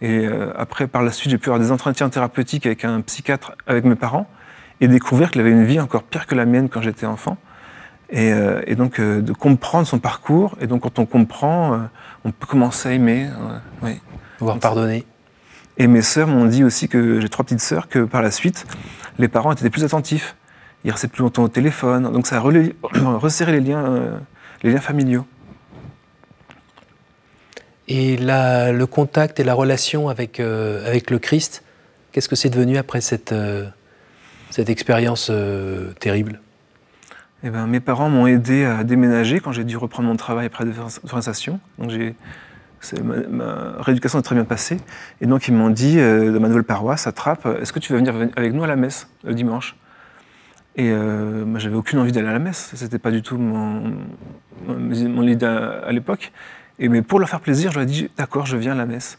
Et 0.01 0.27
euh, 0.27 0.53
après, 0.57 0.89
par 0.89 1.03
la 1.03 1.12
suite, 1.12 1.31
j'ai 1.31 1.39
pu 1.39 1.49
avoir 1.49 1.61
des 1.61 1.71
entretiens 1.71 2.09
thérapeutiques 2.09 2.67
avec 2.67 2.85
un 2.85 3.01
psychiatre, 3.03 3.53
avec 3.67 3.85
mes 3.85 3.95
parents, 3.95 4.29
et 4.81 4.89
découvrir 4.89 5.31
qu'il 5.31 5.41
avait 5.41 5.51
une 5.51 5.65
vie 5.65 5.81
encore 5.81 6.03
pire 6.03 6.27
que 6.27 6.35
la 6.35 6.45
mienne 6.45 6.69
quand 6.69 6.83
j'étais 6.83 7.07
enfant. 7.07 7.37
Et, 8.14 8.31
euh, 8.33 8.61
et 8.66 8.75
donc, 8.76 9.00
euh, 9.00 9.23
de 9.23 9.33
comprendre 9.33 9.87
son 9.87 9.99
parcours. 9.99 10.57
Et 10.61 10.66
donc, 10.66 10.83
quand 10.83 10.99
on 10.99 11.07
comprend, 11.07 11.73
euh, 11.75 11.78
on 12.25 12.31
peut 12.31 12.47
commencer 12.47 12.90
à 12.90 12.92
aimer. 12.92 13.28
oui. 13.83 14.00
Pardonner. 14.61 15.04
Et 15.78 15.87
mes 15.87 16.02
sœurs 16.02 16.28
m'ont 16.28 16.45
dit 16.45 16.62
aussi 16.64 16.88
que 16.88 17.21
j'ai 17.21 17.28
trois 17.31 17.45
petites 17.45 17.61
sœurs 17.62 17.88
que 17.88 18.00
par 18.04 18.21
la 18.21 18.31
suite, 18.31 18.66
les 19.19 19.28
parents 19.28 19.52
étaient 19.52 19.71
plus 19.71 19.85
attentifs. 19.85 20.37
Ils 20.85 20.90
restaient 20.90 21.09
plus 21.09 21.23
longtemps 21.23 21.45
au 21.45 21.49
téléphone. 21.49 22.12
Donc 22.12 22.26
ça 22.26 22.37
a 22.37 22.40
resserré 23.19 23.52
les 23.52 23.61
liens, 23.61 24.21
les 24.62 24.73
liens 24.73 24.81
familiaux. 24.81 25.25
Et 27.88 28.16
la- 28.16 28.73
le 28.73 28.87
contact 28.87 29.40
et 29.40 29.45
la 29.45 29.54
relation 29.54 30.09
avec, 30.09 30.38
avec 30.40 31.11
le 31.11 31.19
Christ, 31.19 31.62
qu'est-ce 32.12 32.28
que 32.28 32.37
c'est 32.37 32.50
devenu 32.50 32.76
après 32.76 33.00
cette, 33.00 33.35
cette 34.50 34.69
expérience 34.71 35.31
terrible? 36.00 36.40
Eh 37.44 37.50
ben, 37.50 37.66
mes 37.66 37.80
parents 37.80 38.08
m'ont 38.08 38.26
aidé 38.26 38.64
à 38.64 38.84
déménager 38.84 39.40
quand 39.40 39.52
j'ai 39.52 39.64
dû 39.64 39.76
reprendre 39.76 40.08
mon 40.08 40.16
travail 40.16 40.46
après 40.46 40.64
la 40.64 40.70
déforestation. 40.70 41.58
Donc 41.78 41.90
j'ai, 41.90 42.14
ma, 43.02 43.80
rééducation 43.80 44.20
est 44.20 44.22
très 44.22 44.34
bien 44.37 44.44
passée. 44.44 44.76
Et 45.20 45.26
donc 45.26 45.49
ils 45.49 45.54
m'ont 45.54 45.70
dit, 45.70 45.99
euh, 45.99 46.38
ma 46.38 46.49
nouvelle 46.49 46.64
paroisse, 46.64 47.06
à 47.06 47.12
Trappes, 47.12 47.46
est-ce 47.61 47.72
que 47.72 47.80
tu 47.80 47.92
veux 47.92 47.99
venir 47.99 48.12
ven- 48.12 48.30
avec 48.37 48.52
nous 48.52 48.62
à 48.62 48.68
la 48.68 48.76
messe 48.76 49.08
le 49.25 49.34
dimanche? 49.34 49.76
Et 50.76 50.90
euh, 50.90 51.44
moi, 51.44 51.58
j'avais 51.58 51.75
aucune 51.75 51.99
envie 51.99 52.12
d'aller 52.12 52.28
à 52.28 52.32
la 52.32 52.38
messe. 52.38 52.72
C'était 52.75 52.99
pas 52.99 53.11
du 53.11 53.20
tout 53.22 53.37
mon, 53.37 53.92
mon, 54.66 54.78
mon 54.78 55.42
à, 55.42 55.87
à 55.87 55.92
l'époque. 55.92 56.32
Et 56.78 56.88
mais 56.88 57.02
pour 57.02 57.18
leur 57.18 57.28
faire 57.28 57.40
plaisir, 57.40 57.70
je 57.72 57.76
leur 57.76 57.82
ai 57.82 57.87
dit, 57.87 58.08
d'accord, 58.16 58.46
je 58.46 58.56
viens 58.56 58.72
à 58.72 58.76
la 58.76 58.87
messe. 58.87 59.18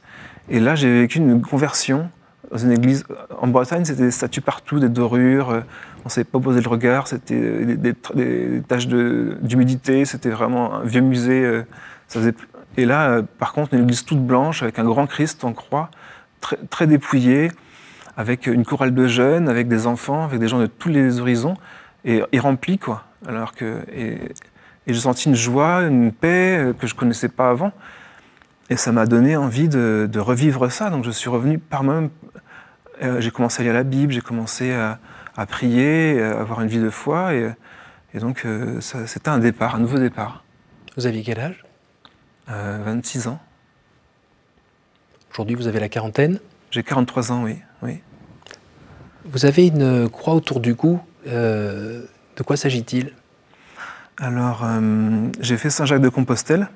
Et 0.49 0.59
là, 0.59 0.75
j'ai 0.75 1.01
vécu 1.01 1.19
une 1.19 1.41
conversion 1.41 2.09
dans 2.53 2.59
une 2.59 2.71
église. 2.71 3.03
En 3.41 3.47
Bretagne, 3.47 3.83
c'était 3.83 4.03
des 4.03 4.11
statues 4.11 4.41
partout, 4.41 4.79
des 4.79 4.89
dorures. 4.89 5.49
euh, 5.49 5.61
on 6.01 6.05
ne 6.05 6.09
savait 6.09 6.25
pas 6.25 6.39
poser 6.39 6.61
le 6.61 6.69
regard. 6.69 7.07
C'était 7.07 7.65
des, 7.65 7.93
des, 8.15 8.61
taches 8.67 8.87
d'humidité. 8.87 10.05
C'était 10.05 10.29
vraiment 10.29 10.75
un 10.75 10.83
vieux 10.83 11.01
musée. 11.01 11.43
euh. 11.43 12.31
Et 12.77 12.85
là, 12.85 13.09
euh, 13.09 13.21
par 13.39 13.53
contre, 13.53 13.73
une 13.73 13.83
église 13.83 14.05
toute 14.05 14.25
blanche 14.25 14.61
avec 14.63 14.77
un 14.79 14.83
grand 14.83 15.07
Christ 15.07 15.43
en 15.43 15.53
croix, 15.53 15.89
très, 16.41 16.57
très 16.69 16.87
dépouillé, 16.87 17.51
avec 18.17 18.45
une 18.45 18.65
chorale 18.65 18.93
de 18.93 19.07
jeunes, 19.07 19.49
avec 19.49 19.67
des 19.67 19.87
enfants, 19.87 20.23
avec 20.25 20.39
des 20.39 20.47
gens 20.47 20.59
de 20.59 20.67
tous 20.67 20.89
les 20.89 21.19
horizons, 21.19 21.55
et, 22.05 22.21
rempli, 22.37 22.77
quoi. 22.77 23.05
Alors 23.27 23.53
que, 23.53 23.79
et, 23.95 24.17
j'ai 24.85 24.99
senti 24.99 25.29
une 25.29 25.35
joie, 25.35 25.83
une 25.83 26.11
paix 26.11 26.57
euh, 26.57 26.73
que 26.73 26.85
je 26.85 26.93
connaissais 26.93 27.29
pas 27.29 27.49
avant. 27.49 27.71
Et 28.69 28.75
ça 28.75 28.91
m'a 28.91 29.05
donné 29.05 29.37
envie 29.37 29.69
de, 29.69 30.09
de 30.11 30.19
revivre 30.19 30.71
ça. 30.71 30.89
Donc 30.89 31.05
je 31.05 31.11
suis 31.11 31.29
revenu 31.29 31.57
par 31.57 31.83
moi-même. 31.83 32.09
Euh, 33.01 33.19
j'ai 33.21 33.31
commencé 33.31 33.61
à 33.61 33.63
lire 33.63 33.73
la 33.73 33.83
Bible, 33.83 34.13
j'ai 34.13 34.21
commencé 34.21 34.73
à, 34.73 34.99
à 35.35 35.45
prier, 35.45 36.21
à 36.21 36.39
avoir 36.39 36.61
une 36.61 36.67
vie 36.67 36.79
de 36.79 36.89
foi. 36.89 37.33
Et, 37.33 37.49
et 38.13 38.19
donc 38.19 38.43
euh, 38.45 38.79
c'était 38.81 39.29
un 39.29 39.39
départ, 39.39 39.75
un 39.75 39.79
nouveau 39.79 39.97
départ. 39.97 40.43
Vous 40.95 41.07
aviez 41.07 41.23
quel 41.23 41.39
âge? 41.39 41.65
Euh, 42.49 42.81
26 42.85 43.27
ans. 43.27 43.39
Aujourd'hui, 45.31 45.55
vous 45.55 45.67
avez 45.67 45.79
la 45.79 45.89
quarantaine? 45.89 46.39
J'ai 46.69 46.83
43 46.83 47.31
ans, 47.31 47.43
oui. 47.43 47.57
oui. 47.81 48.01
Vous 49.25 49.45
avez 49.45 49.67
une 49.67 50.09
croix 50.09 50.35
autour 50.35 50.59
du 50.59 50.75
cou. 50.75 50.99
euh, 51.27 52.03
de 52.35 52.43
quoi 52.43 52.57
s'agit-il? 52.57 53.13
Alors, 54.17 54.63
euh, 54.63 55.27
j'ai 55.39 55.57
fait 55.57 55.69
Saint-Jacques 55.69 56.01
de 56.01 56.09
Compostelle 56.09 56.67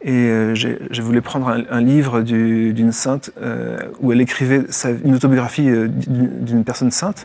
et 0.00 0.12
euh, 0.12 0.54
j'ai- 0.54 0.78
voulais 1.00 1.20
prendre 1.20 1.48
un, 1.48 1.80
livre 1.80 2.22
du- 2.22 2.72
d'une 2.72 2.92
sainte 2.92 3.30
euh, 3.42 3.78
où 4.00 4.12
elle 4.12 4.20
écrivait 4.20 4.64
une 5.04 5.14
autobiographie 5.14 5.68
euh, 5.68 5.88
d'une 5.88 6.64
personne 6.64 6.90
sainte. 6.90 7.24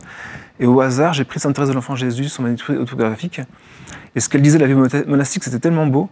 Et 0.59 0.65
au 0.65 0.81
hasard, 0.81 1.13
j'ai 1.13 1.23
pris 1.23 1.39
Sainte 1.39 1.55
Thérèse 1.55 1.69
de 1.69 1.73
l'Enfant 1.75 1.95
Jésus, 1.95 2.25
son 2.25 2.43
manuscrit 2.43 2.77
autobiographique. 2.77 3.41
Et 4.15 4.19
ce 4.19 4.29
qu'elle 4.29 4.41
disait 4.41 4.57
de 4.57 4.65
la 4.65 4.73
vie 4.73 5.05
monastique, 5.07 5.43
c'était 5.43 5.59
tellement 5.59 5.87
beau 5.87 6.09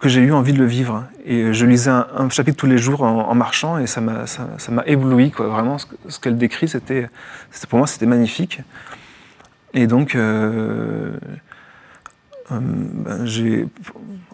que 0.00 0.08
j'ai 0.08 0.20
eu 0.20 0.32
envie 0.32 0.52
de 0.52 0.58
le 0.58 0.66
vivre. 0.66 1.04
Et 1.24 1.52
je 1.52 1.66
lisais 1.66 1.90
un, 1.90 2.28
chapitre 2.30 2.56
tous 2.58 2.66
les 2.66 2.78
jours 2.78 3.02
en, 3.02 3.34
marchant 3.34 3.78
et 3.78 3.86
ça 3.86 4.00
m'a 4.00 4.26
ça, 4.26 4.48
ça 4.58 4.72
ébloui. 4.86 5.30
Quoi. 5.30 5.48
Vraiment, 5.48 5.78
ce, 5.78 5.86
que- 5.86 5.96
ce 6.08 6.18
qu'elle 6.20 6.36
décrit, 6.36 6.68
c'était, 6.68 7.08
pour 7.68 7.78
moi, 7.78 7.86
c'était 7.86 8.06
magnifique. 8.06 8.60
Et 9.72 9.86
donc, 9.86 10.14
euh, 10.14 11.12
ben, 12.50 13.24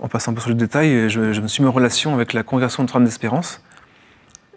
en 0.00 0.08
passant 0.08 0.32
un 0.32 0.34
peu 0.34 0.40
sur 0.40 0.50
le 0.50 0.56
détail, 0.56 1.08
je, 1.08 1.32
je 1.32 1.40
me 1.40 1.46
suis 1.46 1.62
mis 1.62 1.68
en 1.68 1.72
relation 1.72 2.14
avec 2.14 2.32
la 2.32 2.42
congrégation 2.42 2.82
Notre-Dame 2.82 3.04
d'Espérance, 3.04 3.62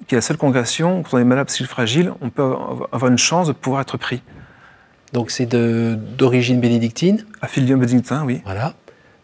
qui 0.07 0.15
est 0.15 0.17
la 0.17 0.21
seule 0.21 0.37
congrégation, 0.37 0.99
où 0.99 1.03
quand 1.03 1.17
on 1.17 1.19
est 1.19 1.25
malade 1.25 1.47
psychique 1.47 1.67
fragile, 1.67 2.13
on 2.21 2.29
peut 2.29 2.55
avoir 2.91 3.11
une 3.11 3.17
chance 3.17 3.47
de 3.47 3.53
pouvoir 3.53 3.81
être 3.81 3.97
pris. 3.97 4.21
Donc 5.11 5.31
c'est 5.31 5.45
d'origine 5.45 6.59
bénédictine. 6.59 7.25
Affilié 7.41 7.75
bénédictin, 7.75 8.23
oui. 8.25 8.41
Voilà. 8.45 8.73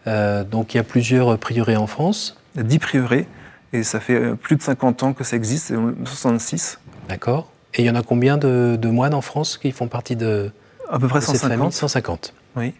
Euh, 0.07 0.43
donc 0.43 0.73
il 0.73 0.77
y 0.77 0.79
a 0.79 0.83
plusieurs 0.83 1.38
prieurés 1.38 1.77
en 1.77 1.88
France. 1.88 2.38
Il 2.55 2.59
y 2.59 2.61
a 2.61 2.63
10 2.63 2.79
prieurés, 2.79 3.27
et 3.73 3.83
ça 3.83 3.99
fait 3.99 4.15
euh, 4.15 4.35
plus 4.35 4.55
de 4.55 4.61
50 4.61 5.03
ans 5.03 5.13
que 5.13 5.23
ça 5.23 5.35
existe, 5.35 5.67
c'est 5.67 5.75
en 5.75 5.93
66. 6.03 6.79
D'accord. 7.07 7.51
Et 7.75 7.83
il 7.83 7.85
y 7.85 7.89
en 7.89 7.95
a 7.95 8.01
combien 8.01 8.38
de, 8.38 8.77
de 8.79 8.89
moines 8.89 9.13
en 9.13 9.21
France 9.21 9.57
qui 9.57 9.71
font 9.71 9.88
partie 9.88 10.15
de, 10.15 10.51
À 10.89 10.99
peu 10.99 11.07
près 11.07 11.19
de 11.19 11.25
cette 11.25 11.38
famille? 11.38 11.71
150. 11.71 11.73
150. 11.73 12.33
Oui. 12.55 12.73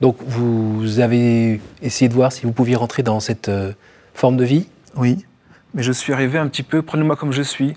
Donc 0.00 0.16
vous 0.26 1.00
avez 1.00 1.60
essayé 1.82 2.08
de 2.08 2.14
voir 2.14 2.32
si 2.32 2.44
vous 2.44 2.52
pouviez 2.52 2.76
rentrer 2.76 3.02
dans 3.02 3.20
cette 3.20 3.48
euh, 3.48 3.72
forme 4.14 4.36
de 4.36 4.44
vie? 4.44 4.68
Oui, 4.96 5.24
mais 5.74 5.82
je 5.82 5.92
suis 5.92 6.12
arrivé 6.12 6.38
un 6.38 6.48
petit 6.48 6.62
peu, 6.62 6.82
prenez-moi 6.82 7.16
comme 7.16 7.32
je 7.32 7.42
suis, 7.42 7.74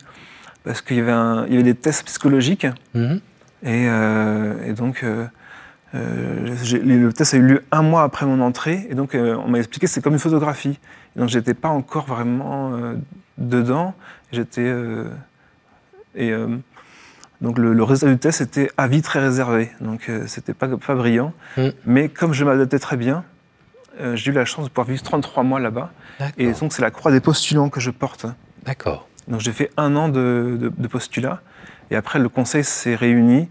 parce 0.64 0.82
qu'il 0.82 0.98
y 0.98 1.00
y 1.00 1.04
avait 1.04 1.64
des 1.64 1.76
tests 1.76 2.06
psychologiques, 2.06 2.68
Mhm. 2.94 3.22
et, 3.64 3.88
euh, 3.90 4.66
et 4.66 4.74
donc 4.74 5.04
euh, 5.04 5.26
euh, 5.96 6.56
le 6.84 7.12
test 7.14 7.34
a 7.34 7.38
eu 7.38 7.42
lieu 7.42 7.64
un 7.72 7.82
mois 7.82 8.04
après 8.04 8.26
mon 8.26 8.42
entrée, 8.42 8.88
et 8.90 8.96
donc 8.96 9.16
on 9.16 9.48
m'a 9.48 9.60
expliqué 9.60 9.88
que 9.88 9.92
c'est 9.92 10.02
comme 10.02 10.14
une 10.14 10.20
photographie. 10.20 10.78
Et 11.16 11.20
donc 11.20 11.30
j'étais 11.30 11.54
pas 11.54 11.70
encore 11.70 12.06
vraiment 12.06 12.74
dedans, 13.38 13.96
j'étais... 14.32 14.72
et 16.16 16.32
donc 17.42 17.58
le, 17.58 17.74
le 17.74 17.84
résultat 17.84 18.12
du 18.14 18.20
test 18.20 18.42
était 18.42 18.70
avis 18.78 19.02
très 19.02 19.20
réservé, 19.20 19.72
donc 19.82 20.10
euh, 20.10 20.26
c'était 20.28 20.54
pas, 20.54 20.68
pas 20.68 20.96
brillant. 20.96 21.34
Mm. 21.58 21.68
Mais 21.86 22.10
comme 22.10 22.34
je 22.34 22.44
m'adaptais 22.44 22.80
très 22.80 22.98
bien, 22.98 23.24
euh, 24.02 24.16
j'ai 24.16 24.32
eu 24.32 24.34
la 24.34 24.46
chance 24.46 24.66
de 24.66 24.70
pouvoir 24.70 24.88
vivre 24.88 25.02
33 25.04 25.44
mois 25.44 25.60
là-bas. 25.60 25.92
Et 26.38 26.52
donc, 26.52 26.74
c'est 26.74 26.82
la 26.82 26.92
croix 26.92 27.12
des 27.12 27.22
postulants 27.22 27.70
que 27.70 27.80
je 27.80 27.92
porte. 27.92 28.26
D'accord. 28.66 29.08
Donc, 29.28 29.40
j'ai 29.40 29.54
fait 29.54 29.72
un 29.78 29.96
an 29.96 30.10
de, 30.10 30.58
de, 30.60 30.72
de 30.76 30.88
postulat. 30.88 31.42
Et 31.92 31.96
après, 31.96 32.20
le 32.20 32.30
conseil 32.30 32.64
s'est 32.64 32.96
réuni. 32.96 33.50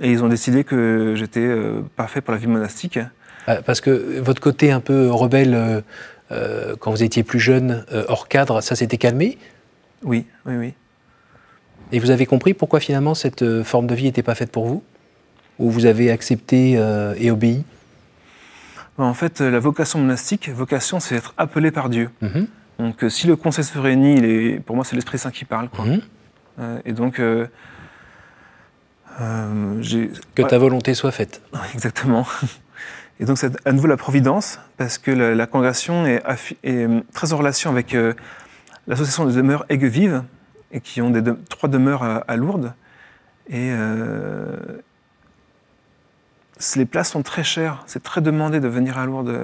Et 0.00 0.10
ils 0.10 0.22
ont 0.22 0.28
décidé 0.28 0.62
que 0.62 1.14
j'étais 1.16 1.40
euh, 1.40 1.80
pas 1.96 2.06
fait 2.06 2.20
pour 2.20 2.32
la 2.32 2.38
vie 2.38 2.46
monastique. 2.46 2.98
Euh, 3.48 3.60
Parce 3.64 3.80
que 3.80 4.20
votre 4.20 4.40
côté 4.40 4.70
un 4.70 4.80
peu 4.80 5.10
rebelle, 5.10 5.82
euh, 6.30 6.76
quand 6.78 6.90
vous 6.90 7.02
étiez 7.02 7.22
plus 7.22 7.40
jeune, 7.40 7.84
hors 8.08 8.28
cadre, 8.28 8.60
ça 8.60 8.76
s'était 8.76 8.98
calmé? 8.98 9.38
Oui, 10.02 10.26
oui, 10.44 10.56
oui. 10.56 10.74
Et 11.92 11.98
vous 11.98 12.10
avez 12.10 12.26
compris 12.26 12.54
pourquoi 12.54 12.80
finalement 12.80 13.14
cette 13.14 13.42
euh, 13.42 13.62
forme 13.64 13.86
de 13.86 13.94
vie 13.94 14.04
n'était 14.04 14.22
pas 14.22 14.34
faite 14.34 14.50
pour 14.50 14.66
vous? 14.66 14.82
Ou 15.58 15.70
vous 15.70 15.86
avez 15.86 16.10
accepté 16.10 16.74
euh, 16.76 17.14
et 17.18 17.30
obéi? 17.30 17.64
Ben, 18.98 19.04
En 19.04 19.14
fait, 19.14 19.40
euh, 19.40 19.50
la 19.50 19.60
vocation 19.60 19.98
monastique, 20.00 20.48
vocation, 20.48 21.00
c'est 21.00 21.16
être 21.16 21.34
appelé 21.38 21.70
par 21.70 21.88
Dieu. 21.88 22.10
Mhm. 22.20 22.46
Donc, 22.78 23.04
si 23.08 23.26
le 23.26 23.36
conseil 23.36 23.64
se 23.64 23.78
réunit, 23.78 24.18
il 24.18 24.24
est, 24.24 24.60
pour 24.60 24.76
moi, 24.76 24.84
c'est 24.84 24.96
l'Esprit 24.96 25.18
Saint 25.18 25.30
qui 25.30 25.44
parle. 25.44 25.68
Quoi. 25.70 25.84
Mhm. 25.86 26.00
Euh, 26.58 26.78
et 26.84 26.92
donc, 26.92 27.18
euh, 27.20 27.46
euh. 29.20 29.82
Que 30.34 30.42
ta 30.42 30.58
volonté 30.58 30.94
soit 30.94 31.12
faite. 31.12 31.42
Exactement. 31.74 32.26
Et 33.18 33.24
donc 33.24 33.38
c'est 33.38 33.50
à 33.66 33.72
nouveau 33.72 33.86
la 33.86 33.96
providence, 33.96 34.60
parce 34.76 34.98
que 34.98 35.10
la, 35.10 35.34
la 35.34 35.46
congrégation 35.46 36.04
est, 36.04 36.22
est, 36.64 36.86
très 37.14 37.32
en 37.32 37.38
relation 37.38 37.70
avec 37.70 37.96
l'association 38.86 39.24
des 39.24 39.34
demeures 39.34 39.64
Aigues-Vives, 39.70 40.22
et 40.76 40.80
qui 40.80 41.00
ont 41.02 41.10
des 41.10 41.22
de- 41.22 41.36
trois 41.48 41.68
demeures 41.68 42.02
à, 42.04 42.16
à 42.18 42.36
Lourdes. 42.36 42.72
Et 43.48 43.70
euh, 43.72 44.56
les 46.76 46.84
places 46.86 47.10
sont 47.10 47.22
très 47.22 47.42
chères, 47.44 47.82
c'est 47.86 48.02
très 48.02 48.20
demandé 48.20 48.60
de 48.60 48.68
venir 48.68 48.98
à 48.98 49.06
Lourdes. 49.06 49.36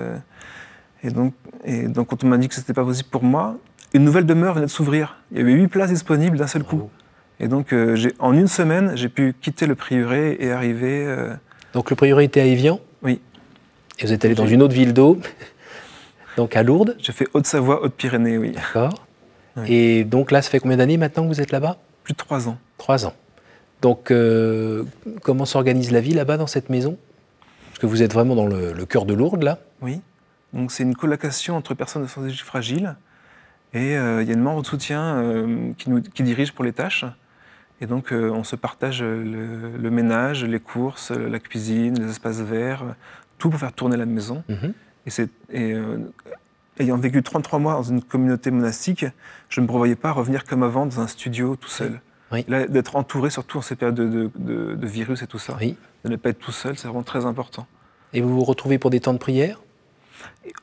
Et 1.02 1.10
donc, 1.10 1.34
et 1.64 1.88
donc 1.88 2.08
quand 2.08 2.22
on 2.24 2.28
m'a 2.28 2.38
dit 2.38 2.48
que 2.48 2.54
ce 2.54 2.60
n'était 2.60 2.74
pas 2.74 2.84
possible 2.84 3.08
pour 3.10 3.24
moi, 3.24 3.56
une 3.92 4.04
nouvelle 4.04 4.26
demeure 4.26 4.54
venait 4.54 4.66
de 4.66 4.70
s'ouvrir. 4.70 5.16
Il 5.32 5.38
y 5.38 5.40
avait 5.40 5.52
huit 5.52 5.68
places 5.68 5.90
disponibles 5.90 6.38
d'un 6.38 6.46
seul 6.46 6.62
coup. 6.64 6.76
Bravo. 6.76 6.90
Et 7.40 7.48
donc 7.48 7.72
euh, 7.72 7.96
en 8.18 8.34
une 8.34 8.46
semaine, 8.46 8.92
j'ai 8.94 9.08
pu 9.08 9.34
quitter 9.40 9.66
le 9.66 9.74
prieuré 9.74 10.36
et 10.38 10.52
arriver... 10.52 11.04
euh, 11.06 11.34
Donc 11.74 11.90
le 11.90 11.96
prieuré 11.96 12.24
était 12.24 12.40
à 12.40 12.44
Évian 12.44 12.78
Oui. 13.02 13.20
Et 13.98 14.06
vous 14.06 14.12
êtes 14.12 14.24
allé 14.24 14.34
dans 14.34 14.46
une 14.46 14.62
autre 14.62 14.74
ville 14.74 14.92
d'eau, 14.94 15.18
donc 16.36 16.56
à 16.56 16.62
Lourdes, 16.62 16.96
J'ai 16.98 17.12
fait 17.12 17.28
Haute-Savoie, 17.34 17.82
Haute-Pyrénées, 17.84 18.38
oui. 18.38 18.52
d'accord 18.52 18.94
Oui. 19.56 19.72
Et 19.72 20.04
donc 20.04 20.30
là, 20.30 20.42
ça 20.42 20.50
fait 20.50 20.60
combien 20.60 20.76
d'années 20.76 20.96
maintenant 20.96 21.24
que 21.24 21.28
vous 21.28 21.40
êtes 21.40 21.52
là-bas? 21.52 21.78
Plus 22.04 22.12
de 22.12 22.18
trois 22.18 22.48
ans. 22.48 22.58
Trois 22.78 23.06
ans. 23.06 23.14
Donc 23.80 24.10
euh, 24.10 24.84
comment 25.22 25.44
s'organise 25.44 25.90
la 25.90 26.00
vie 26.00 26.14
là-bas 26.14 26.36
dans 26.36 26.46
cette 26.46 26.70
maison? 26.70 26.96
Parce 27.68 27.78
que 27.80 27.86
vous 27.86 28.02
êtes 28.02 28.12
vraiment 28.12 28.34
dans 28.34 28.46
le, 28.46 28.72
le 28.72 28.86
cœur 28.86 29.04
de 29.04 29.14
Lourdes 29.14 29.42
là. 29.42 29.58
Oui. 29.80 30.00
Donc 30.52 30.70
c'est 30.70 30.82
une 30.82 30.94
colocation 30.94 31.56
entre 31.56 31.74
personnes 31.74 32.02
de 32.02 32.08
santé 32.08 32.32
fragiles. 32.32 32.96
Et 33.74 33.94
il 33.94 34.26
y 34.28 34.30
a 34.30 34.34
une 34.34 34.40
membre 34.40 34.60
de 34.60 34.66
soutien 34.66 35.72
qui, 35.78 35.88
nous, 35.88 36.02
qui 36.02 36.22
dirige 36.22 36.52
pour 36.52 36.62
les 36.62 36.74
tâches. 36.74 37.06
Et 37.80 37.86
donc, 37.86 38.12
on 38.12 38.44
se 38.44 38.54
partage 38.54 39.02
le, 39.02 39.90
ménage, 39.90 40.44
les 40.44 40.60
courses, 40.60 41.10
la 41.10 41.38
cuisine, 41.38 41.98
les 41.98 42.10
espaces 42.10 42.40
verts, 42.40 42.84
tout 43.38 43.48
pour 43.48 43.58
faire 43.58 43.72
tourner 43.72 43.96
la 43.96 44.04
maison. 44.04 44.44
Mhm. 44.48 44.74
Et, 45.06 45.10
c'est, 45.10 45.30
ayant 46.78 46.96
vécu 46.96 47.22
33 47.22 47.58
mois 47.58 47.74
dans 47.74 47.82
une 47.82 48.02
communauté 48.02 48.50
monastique, 48.50 49.04
je 49.48 49.60
ne 49.60 49.64
me 49.64 49.68
prévoyais 49.68 49.96
pas 49.96 50.12
revenir 50.12 50.44
comme 50.44 50.62
avant 50.62 50.86
dans 50.86 51.00
un 51.00 51.06
studio 51.06 51.56
tout 51.56 51.68
seul. 51.68 52.00
d'être 52.48 52.96
entouré, 52.96 53.30
surtout 53.30 53.58
en 53.58 53.62
ces 53.62 53.76
périodes 53.76 53.94
de, 53.94 54.86
virus 54.86 55.22
et 55.22 55.26
tout 55.26 55.38
ça. 55.38 55.56
De 56.04 56.08
ne 56.08 56.16
pas 56.16 56.30
être 56.30 56.38
tout 56.38 56.52
seul, 56.52 56.78
c'est 56.78 56.88
vraiment 56.88 57.02
très 57.02 57.26
important. 57.26 57.66
Et 58.12 58.20
vous 58.20 58.34
vous 58.34 58.44
retrouvez 58.44 58.78
pour 58.78 58.90
des 58.90 59.00
temps 59.00 59.12
de 59.12 59.18
prière? 59.18 59.60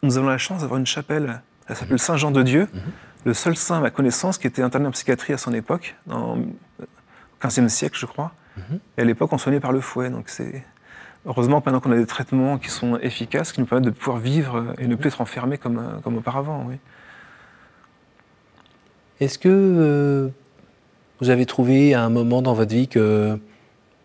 Nous 0.04 0.18
avons 0.18 0.28
la 0.28 0.38
chance 0.38 0.62
d'avoir 0.62 0.80
une 0.80 0.86
chapelle. 0.86 1.42
Elle 1.68 1.76
s'appelle 1.76 1.94
mhm. 1.94 2.00
Saint-Jean 2.00 2.32
de 2.32 2.44
Dieu. 2.44 2.68
Mhm. 2.74 2.82
Le 3.26 3.34
seul 3.34 3.56
saint 3.56 3.78
à 3.78 3.82
ma 3.82 3.90
connaissance 3.92 4.38
qui 4.38 4.48
était 4.48 4.62
interné 4.62 4.88
en 4.88 4.92
psychiatrie 4.92 5.34
à 5.34 5.38
son 5.38 5.54
époque, 5.54 5.96
dans 6.08 6.36
le 6.36 6.88
15e 7.42 7.68
siècle, 7.68 7.98
je 8.00 8.06
crois. 8.06 8.34
Mhm. 8.58 8.80
Et 8.98 9.02
à 9.02 9.06
l'époque, 9.06 9.34
on 9.34 9.38
soignait 9.38 9.60
par 9.60 9.72
le 9.72 9.82
fouet. 9.82 10.10
Donc 10.10 10.30
c'est 10.30 10.64
Heureusement, 11.26 11.62
maintenant 11.64 11.82
qu'on 11.82 11.92
a 11.92 11.98
des 11.98 12.06
traitements 12.06 12.58
qui 12.58 12.70
sont 12.70 12.98
efficaces, 12.98 13.52
qui 13.52 13.60
nous 13.60 13.66
permettent 13.66 13.86
de 13.86 13.92
pouvoir 13.92 14.20
vivre 14.20 14.74
et 14.78 14.88
ne 14.88 14.96
plus 14.96 15.10
être 15.10 15.22
enfermés 15.22 15.58
comme, 15.58 15.78
euh, 15.78 16.00
comme 16.02 16.16
auparavant. 16.18 16.66
Oui. 16.68 16.76
Est-ce 19.20 19.38
que 19.38 19.50
euh, 19.50 20.30
vous 21.20 21.30
avez 21.30 21.46
trouvé 21.46 21.94
à 21.94 22.04
un 22.04 22.10
moment 22.10 22.42
dans 22.42 22.54
votre 22.54 22.74
vie 22.74 22.88
que, 22.88 23.38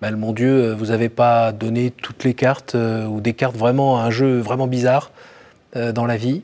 bah, 0.02 0.10
mon 0.10 0.32
Dieu, 0.32 0.50
euh, 0.50 0.74
vous 0.74 0.86
n'avez 0.86 1.08
pas 1.08 1.52
donné 1.52 1.92
toutes 1.92 2.24
les 2.24 2.34
cartes 2.34 2.74
ou 2.74 3.20
des 3.20 3.32
cartes 3.32 3.56
vraiment 3.56 4.00
à 4.00 4.06
un 4.06 4.10
jeu 4.10 4.40
vraiment 4.40 4.66
bizarre 4.66 5.12
dans 5.74 6.06
la 6.06 6.16
vie? 6.16 6.42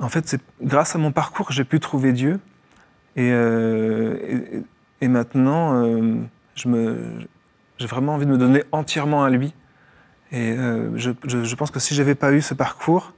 En 0.00 0.08
fait, 0.08 0.26
c'est 0.26 0.40
grâce 0.62 0.94
à 0.94 0.98
mon 0.98 1.12
parcours 1.12 1.46
que 1.46 1.52
j'ai 1.52 1.64
pu 1.64 1.78
trouver 1.78 2.12
Dieu. 2.12 2.40
Et, 3.16 3.28
et, 3.28 4.62
et 5.00 5.08
maintenant, 5.08 5.84
je 6.54 6.68
me 6.68 6.96
j'ai 7.80 7.86
vraiment 7.86 8.14
envie 8.14 8.26
de 8.26 8.30
me 8.30 8.36
donner 8.36 8.62
entièrement 8.72 9.24
à 9.24 9.30
lui. 9.30 9.54
Et 10.32 10.52
euh, 10.52 10.90
je, 10.96 11.54
pense 11.54 11.70
que 11.70 11.80
si 11.80 11.94
j'avais 11.94 12.14
pas 12.14 12.30
eu 12.30 12.42
ce 12.42 12.52
parcours, 12.52 13.14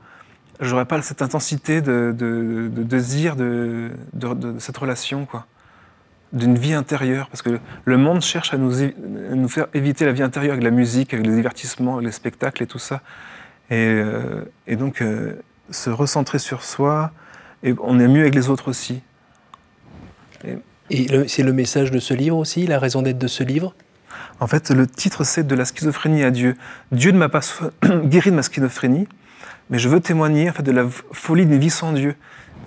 j'aurais 0.60 0.84
pas 0.84 1.02
cette 1.02 1.20
intensité 1.20 1.82
de, 1.82 2.14
désir 2.70 3.34
de, 3.34 3.90
cette 4.58 4.76
relation, 4.78 5.26
quoi, 5.26 5.46
d'une 6.32 6.56
vie 6.56 6.74
intérieure. 6.74 7.28
Parce 7.28 7.42
que 7.42 7.58
le 7.84 7.96
monde 7.96 8.22
cherche 8.22 8.54
à 8.54 8.56
nous, 8.56 9.48
faire 9.48 9.66
éviter 9.74 10.06
la 10.06 10.12
vie 10.12 10.22
intérieure 10.22 10.52
avec 10.52 10.64
la 10.64 10.70
musique, 10.70 11.12
avec 11.12 11.26
les 11.26 11.34
divertissements, 11.34 11.94
avec 11.94 12.06
les 12.06 12.12
spectacles 12.12 12.62
et 12.62 12.66
tout 12.66 12.78
ça. 12.78 13.02
Et, 13.68 13.88
euh, 13.88 14.44
donc 14.70 15.02
euh, 15.02 15.34
se 15.70 15.90
recentrer 15.90 16.38
sur 16.38 16.62
soi, 16.62 17.10
et 17.64 17.74
on 17.82 17.98
est 17.98 18.08
mieux 18.08 18.22
avec 18.22 18.36
les 18.36 18.48
autres 18.48 18.68
aussi. 18.68 19.02
et 20.44 21.28
c'est 21.28 21.42
le 21.42 21.52
message 21.52 21.90
de 21.90 21.98
ce 21.98 22.14
livre 22.14 22.36
aussi, 22.36 22.66
la 22.68 22.78
raison 22.78 23.02
d'être 23.02 23.18
de 23.18 23.26
ce 23.26 23.42
livre? 23.42 23.74
En 24.40 24.46
fait, 24.46 24.70
le 24.70 24.86
titre, 24.86 25.24
c'est 25.24 25.46
De 25.46 25.54
la 25.54 25.64
schizophrénie 25.64 26.24
à 26.24 26.30
Dieu. 26.30 26.56
Dieu 26.90 27.12
ne 27.12 27.18
m'a 27.18 27.28
pas 27.28 27.40
guéri 28.04 28.30
de 28.30 28.36
ma 28.36 28.42
schizophrénie, 28.42 29.08
mais 29.70 29.78
je 29.78 29.88
veux 29.88 30.00
témoigner 30.00 30.50
en 30.50 30.52
fait, 30.52 30.62
de 30.62 30.72
la 30.72 30.86
folie 31.12 31.46
d'une 31.46 31.58
vie 31.58 31.70
sans 31.70 31.92
Dieu. 31.92 32.14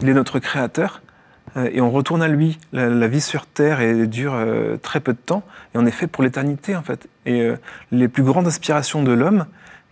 Il 0.02 0.10
est 0.10 0.14
notre 0.14 0.40
créateur, 0.40 1.02
euh, 1.58 1.70
et 1.72 1.82
on 1.82 1.92
retourne 1.92 2.22
à 2.22 2.28
lui. 2.28 2.60
La, 2.74 3.08
vie 3.08 3.22
sur 3.22 3.46
Terre 3.46 3.80
dure 4.08 4.34
euh, 4.36 4.78
très 4.78 5.00
peu 5.00 5.14
de 5.14 5.18
temps, 5.18 5.44
et 5.74 5.78
on 5.78 5.86
est 5.86 5.92
fait 5.92 6.08
pour 6.08 6.24
l'éternité, 6.24 6.76
en 6.76 6.84
fait. 6.84 7.08
Et 7.26 7.42
euh, 7.42 7.56
les 7.92 8.08
plus 8.08 8.24
grandes 8.24 8.48
aspirations 8.48 9.04
de 9.04 9.12
l'homme, 9.12 9.46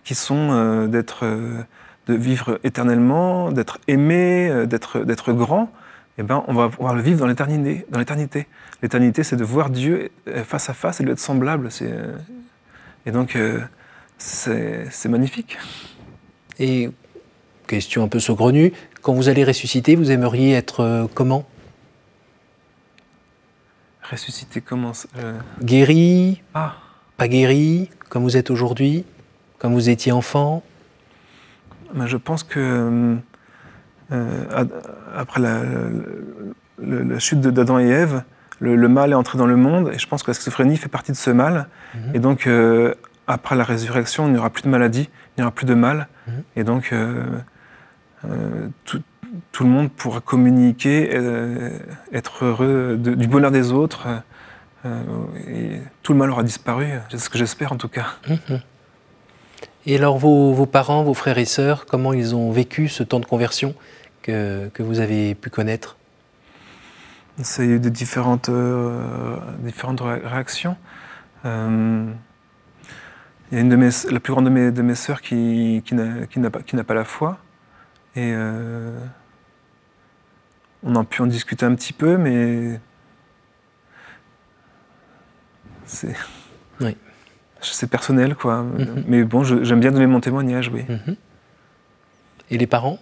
qui 0.03 0.15
sont 0.15 0.85
d'être, 0.87 1.25
de 1.25 2.13
vivre 2.13 2.59
éternellement, 2.65 3.53
d'être 3.53 3.77
aimé, 3.87 4.65
d'être, 4.67 4.99
d'être 4.99 5.31
grand, 5.31 5.71
eh 6.17 6.23
ben, 6.23 6.43
on 6.47 6.53
va 6.53 6.69
pouvoir 6.69 6.93
le 6.93 7.01
vivre 7.01 7.19
dans 7.19 7.27
l'éternité. 7.27 7.85
Dans 7.89 7.97
l'éternité, 7.99 8.47
l'éternité, 8.81 9.23
c'est 9.23 9.35
de 9.35 9.43
voir 9.43 9.69
Dieu 9.69 10.11
face 10.45 10.69
à 10.69 10.73
face 10.73 10.99
et 10.99 11.03
de 11.03 11.07
lui 11.07 11.13
être 11.13 11.19
semblable. 11.19 11.69
Euh, 11.81 12.15
et 13.05 13.11
donc, 13.11 13.35
euh, 13.35 13.61
c'est 14.17 15.09
magnifique. 15.09 15.57
Et 16.59 16.91
question 17.67 18.03
un 18.03 18.07
peu 18.07 18.19
saugrenue, 18.19 18.73
quand 19.01 19.13
vous 19.13 19.27
allez 19.27 19.43
ressusciter, 19.43 19.95
vous 19.95 20.11
aimeriez 20.11 20.53
être 20.53 20.81
euh, 20.81 21.07
comment? 21.13 21.45
Ressusciter 24.09 24.61
comment 24.61 24.91
Guéri? 25.61 26.43
Ah. 26.53 26.75
Pas 27.17 27.27
guéri 27.27 27.89
Comme 28.09 28.23
vous 28.23 28.37
êtes 28.37 28.49
aujourd'hui 28.49 29.05
Comme 29.59 29.73
vous 29.73 29.89
étiez 29.89 30.11
enfant? 30.11 30.61
Ben, 31.93 32.05
Je 32.05 32.17
pense 32.17 32.43
que 32.43 33.17
euh, 34.13 34.65
après 35.15 35.41
la, 35.41 37.19
chute 37.19 37.41
d'Adam 37.41 37.79
et 37.79 37.87
Ève, 37.87 38.23
le, 38.59 38.87
mal 38.87 39.11
est 39.11 39.15
entré 39.15 39.37
dans 39.37 39.45
le 39.45 39.55
monde, 39.55 39.91
et 39.93 39.99
je 39.99 40.07
pense 40.07 40.23
que 40.23 40.31
la 40.31 40.35
schizophrénie 40.35 40.77
fait 40.77 40.89
partie 40.89 41.11
de 41.11 41.17
ce 41.17 41.29
mal. 41.29 41.67
Mhm. 41.95 42.15
Et 42.15 42.19
donc, 42.19 42.47
euh, 42.47 42.93
après 43.27 43.55
la 43.55 43.63
résurrection, 43.63 44.27
il 44.27 44.33
n'y 44.33 44.37
aura 44.37 44.49
plus 44.49 44.63
de 44.63 44.69
maladie, 44.69 45.09
il 45.37 45.41
n'y 45.41 45.43
aura 45.43 45.51
plus 45.51 45.65
de 45.65 45.73
mal. 45.73 46.07
Mhm. 46.27 46.43
Et 46.55 46.63
donc, 46.63 46.91
euh, 46.93 47.23
tout, 48.85 49.63
le 49.63 49.69
monde 49.69 49.91
pourra 49.91 50.21
communiquer, 50.21 51.09
être 52.11 52.45
heureux 52.45 52.97
du 52.97 53.27
bonheur 53.27 53.51
des 53.51 53.71
autres. 53.71 54.07
et 54.85 55.79
tout 56.03 56.13
le 56.13 56.19
mal 56.19 56.29
aura 56.29 56.43
disparu, 56.43 56.87
c'est 57.09 57.17
ce 57.17 57.29
que 57.29 57.37
j'espère 57.37 57.73
en 57.73 57.77
tout 57.77 57.89
cas. 57.89 58.07
Mhm. 58.29 58.59
Et 59.85 59.97
alors 59.97 60.17
vos, 60.17 60.65
parents, 60.65 61.03
vos 61.03 61.13
frères 61.13 61.37
et 61.37 61.45
sœurs, 61.45 61.85
comment 61.85 62.13
ils 62.13 62.35
ont 62.35 62.51
vécu 62.51 62.87
ce 62.87 63.03
temps 63.03 63.19
de 63.19 63.25
conversion? 63.25 63.75
Que, 64.23 64.81
vous 64.81 64.99
avez 64.99 65.35
pu 65.35 65.49
connaître? 65.49 65.97
Ça 67.41 67.61
a 67.63 67.65
eu 67.65 67.79
de 67.79 67.89
différentes, 67.89 68.49
euh, 68.49 69.37
différentes 69.59 70.01
réactions. 70.01 70.77
Euh, 71.45 72.11
il 73.51 73.55
y 73.55 73.57
a 73.57 73.61
une 73.61 73.69
de 73.69 73.75
mes, 73.75 73.89
la 74.09 74.19
plus 74.19 74.33
grande 74.33 74.45
de 74.45 74.49
mes, 74.49 74.71
de 74.71 74.81
mes 74.81 74.95
sœurs 74.95 75.21
qui, 75.21 75.83
qui 75.85 75.95
n'a 75.95 76.49
pas, 76.49 76.83
pas, 76.83 76.93
la 76.93 77.03
foi. 77.03 77.39
Et 78.15 78.31
euh, 78.33 78.99
on 80.83 80.95
a 80.95 81.03
pu 81.03 81.21
en 81.21 81.27
discuter 81.27 81.65
un 81.65 81.75
petit 81.75 81.93
peu, 81.93 82.17
mais 82.17 82.79
c'est 85.85 86.15
oui. 86.81 86.95
personnel, 87.89 88.35
quoi. 88.35 88.63
Mm-hmm. 88.63 89.03
Mais 89.07 89.23
bon, 89.23 89.43
j'aime 89.43 89.79
bien 89.79 89.91
donner 89.91 90.07
mon 90.07 90.19
témoignage, 90.19 90.69
oui. 90.69 90.83
Mm-hmm. 90.83 91.15
Et 92.51 92.57
les 92.57 92.67
parents? 92.67 92.99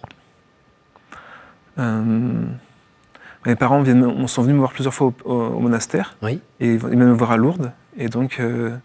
Mes 1.76 3.56
parents 3.56 3.82
viennent, 3.82 4.26
sont 4.28 4.42
venus 4.42 4.54
me 4.54 4.60
voir 4.60 4.72
plusieurs 4.72 4.94
fois 4.94 5.12
au, 5.24 5.58
monastère. 5.60 6.16
Oui. 6.22 6.40
Et 6.60 6.74
ils 6.74 6.78
viennent 6.78 6.98
me 6.98 7.12
voir 7.12 7.32
à 7.32 7.36
Lourdes. 7.36 7.72
Et 7.96 8.08
donc, 8.08 8.38
euh, 8.40 8.76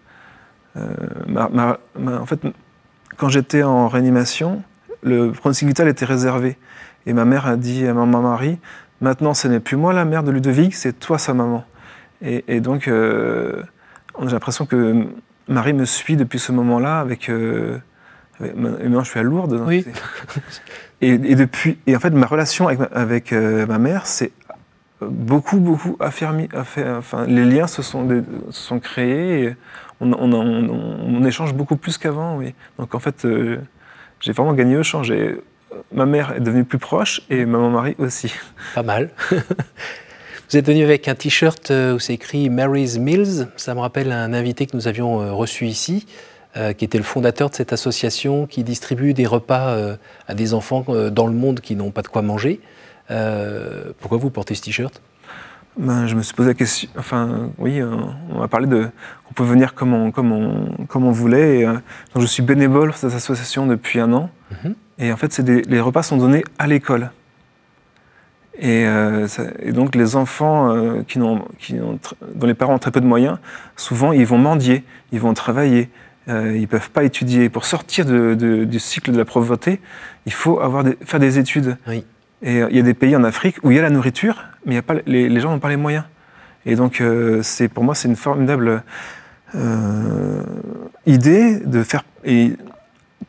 euh, 0.78 1.76
en 1.98 2.26
fait, 2.26 2.42
quand 3.18 3.30
j'étais 3.30 3.64
en 3.64 3.88
réanimation, 3.88 4.64
le 5.04 5.32
pronostic 5.32 5.68
vital 5.68 5.88
était 5.88 6.06
réservé. 6.06 6.58
Et 7.06 7.14
ma 7.14 7.26
mère 7.26 7.48
a 7.48 7.56
dit 7.56 7.86
à 7.88 7.94
ma 7.94 8.06
Marie, 8.06 8.60
maintenant 9.00 9.34
ce 9.34 9.48
n'est 9.48 9.60
plus 9.62 9.78
moi 9.78 9.94
la 9.94 10.06
mère 10.06 10.24
de 10.24 10.32
Ludovic, 10.32 10.76
c'est 10.76 11.00
toi 11.00 11.18
sa 11.18 11.34
maman. 11.34 11.64
Et, 12.22 12.62
donc, 12.62 12.86
j'ai 12.86 14.32
l'impression 14.32 14.66
que 14.66 15.06
Marie 15.48 15.74
me 15.74 15.86
suit 15.86 16.18
depuis 16.18 16.40
ce 16.40 16.52
moment-là 16.52 17.00
avec... 17.00 17.32
maintenant, 18.40 19.04
je 19.04 19.10
suis 19.10 19.20
à 19.20 19.24
Lourdes. 19.24 19.62
Oui. 19.66 19.86
Et, 21.02 21.36
depuis, 21.36 21.78
et 21.86 21.96
en 21.96 22.00
fait, 22.00 22.10
ma 22.10 22.26
relation 22.26 22.68
avec 22.68 22.80
ma, 22.80 22.86
avec, 22.86 23.32
euh, 23.32 23.68
ma 23.68 23.78
mère, 23.78 24.08
c'est 24.08 24.32
beaucoup, 25.02 25.60
beaucoup 25.60 25.96
affermi. 26.00 26.50
Enfin, 26.56 27.26
les 27.28 27.46
liens 27.46 27.68
se 27.68 27.84
sont, 27.84 28.24
sont 28.50 28.80
créés. 28.80 29.44
Et 29.44 29.56
on, 30.02 30.12
on, 30.14 30.34
on, 30.34 31.24
échange 31.24 31.54
beaucoup 31.54 31.76
plus 31.76 31.98
qu'avant, 32.00 32.38
oui. 32.38 32.56
Donc 32.80 32.96
en 32.96 33.00
fait, 33.00 33.26
euh, 33.26 33.58
j'ai 34.20 34.32
vraiment 34.32 34.54
gagné 34.54 34.76
au 34.76 34.84
change. 34.84 35.14
ma 35.92 36.08
mère 36.08 36.34
est 36.36 36.40
devenue 36.40 36.64
plus 36.64 36.80
proche 36.80 37.22
et 37.30 37.46
maman 37.46 37.70
Marie 37.70 37.96
aussi. 38.00 38.34
Pas 38.74 38.84
mal. 38.84 39.12
Vous 40.50 40.56
êtes 40.56 40.66
venu 40.66 40.84
avec 40.84 41.08
un 41.10 41.16
t-shirt 41.16 41.70
euh, 41.70 41.96
où 41.96 42.00
c'est 42.00 42.14
écrit 42.14 42.50
Mary's 42.50 42.98
Mills. 42.98 43.50
Ça 43.58 43.76
me 43.76 43.82
rappelle 43.82 44.12
un 44.12 44.34
invité 44.34 44.66
que 44.66 44.76
nous 44.76 44.88
avions 44.88 45.36
reçu 45.36 45.68
ici. 45.68 46.08
Euh, 46.58 46.74
qui 46.74 46.86
était 46.86 46.98
le 46.98 47.04
fondateur 47.04 47.52
de 47.52 47.56
cette 47.56 47.72
association 47.72 48.48
qui 48.48 48.64
distribue 48.64 49.14
des 49.14 49.28
repas 49.28 49.70
euh, 49.70 49.96
à 50.28 50.34
des 50.34 50.56
enfants 50.56 50.84
euh, 50.90 51.12
dans 51.12 51.28
le 51.28 51.34
monde 51.34 51.60
qui 51.60 51.76
n'ont 51.76 51.92
pas 51.92 52.02
de 52.02 52.08
quoi 52.08 52.24
manger. 52.24 52.62
pourquoi 54.00 54.18
vous 54.18 54.32
portez 54.32 54.56
ce 54.56 54.64
t-shirt? 54.64 55.02
Ben, 55.78 56.08
je 56.08 56.16
me 56.16 56.24
suis 56.24 56.34
posé 56.34 56.50
la 56.50 56.54
question. 56.56 56.90
Enfin, 56.98 57.52
oui, 57.60 57.80
on 57.84 58.42
a 58.42 58.48
parlé 58.48 58.66
de. 58.66 58.90
On 59.30 59.34
peut 59.34 59.44
venir 59.44 59.76
comme 59.76 59.94
on, 59.94 60.10
comme 60.10 60.32
on, 60.32 60.86
comme 60.88 61.06
on 61.06 61.12
voulait. 61.12 61.64
donc 61.66 62.22
je 62.22 62.26
suis 62.26 62.42
bénévole 62.42 62.90
pour 62.90 62.98
cette 62.98 63.14
association 63.14 63.68
depuis 63.68 64.00
un 64.00 64.12
an. 64.14 64.32
Mhm. 64.52 64.76
Et 64.98 65.12
en 65.12 65.18
fait, 65.18 65.40
des, 65.42 65.62
les 65.62 65.80
repas 65.80 66.02
sont 66.02 66.18
donnés 66.18 66.44
à 66.58 66.66
l'école. 66.66 67.12
Et, 68.60 68.86
et, 69.62 69.72
donc 69.72 69.94
les 69.94 70.16
enfants 70.16 71.04
qui, 71.08 71.20
qui 71.60 71.80
ont, 71.80 72.00
dont 72.34 72.48
les 72.48 72.56
parents 72.56 72.74
ont 72.74 72.80
très 72.80 72.90
peu 72.90 73.02
de 73.02 73.06
moyens, 73.06 73.38
souvent 73.76 74.12
ils 74.12 74.26
vont 74.26 74.40
mendier, 74.40 74.84
ils 75.12 75.20
vont 75.20 75.36
travailler, 75.36 75.92
euh, 76.30 76.54
ils 76.56 76.62
ne 76.62 76.66
peuvent 76.68 76.90
pas 76.92 77.04
étudier. 77.04 77.50
Pour 77.50 77.66
sortir 77.66 78.06
du 78.06 78.80
cycle 78.80 79.12
de 79.12 79.18
la 79.18 79.26
pauvreté, 79.26 79.80
il 80.26 80.34
faut 80.34 80.60
avoir 80.60 80.84
faire 81.06 81.20
des 81.20 81.40
études. 81.40 81.78
Oui. 81.88 82.04
Et 82.42 82.62
euh, 82.62 82.68
il 82.70 82.76
y 82.78 82.80
a 82.80 82.84
des 82.84 82.94
pays 82.94 83.16
en 83.16 83.24
Afrique 83.24 83.58
où 83.64 83.72
il 83.72 83.78
y 83.78 83.80
a 83.80 83.82
la 83.84 83.90
nourriture, 83.90 84.44
mais 84.66 84.76
y 84.76 84.78
a 84.78 84.82
pas, 84.82 84.96
les, 85.06 85.28
les 85.30 85.40
gens 85.40 85.52
n'ont 85.52 85.60
pas 85.60 85.70
les 85.70 85.78
moyens. 85.78 86.04
Et 86.66 86.76
donc, 86.76 87.00
euh, 87.02 87.42
c'est 87.44 87.68
pour 87.70 87.84
moi, 87.84 87.96
c'est 87.96 88.08
une 88.10 88.16
formidable 88.18 88.84
euh, 89.56 90.44
idée 91.06 91.60
de 91.60 91.84
faire. 91.84 92.04
Et 92.24 92.54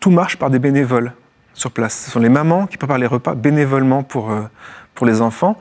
tout 0.00 0.10
marche 0.10 0.36
par 0.36 0.50
des 0.50 0.58
bénévoles 0.58 1.12
sur 1.54 1.70
place. 1.70 2.04
Ce 2.04 2.10
sont 2.10 2.20
les 2.20 2.28
mamans 2.28 2.66
qui 2.66 2.76
préparent 2.76 2.98
les 2.98 3.06
repas 3.06 3.34
bénévolement 3.34 4.02
pour, 4.02 4.32
pour 4.94 5.06
les 5.06 5.20
enfants. 5.20 5.56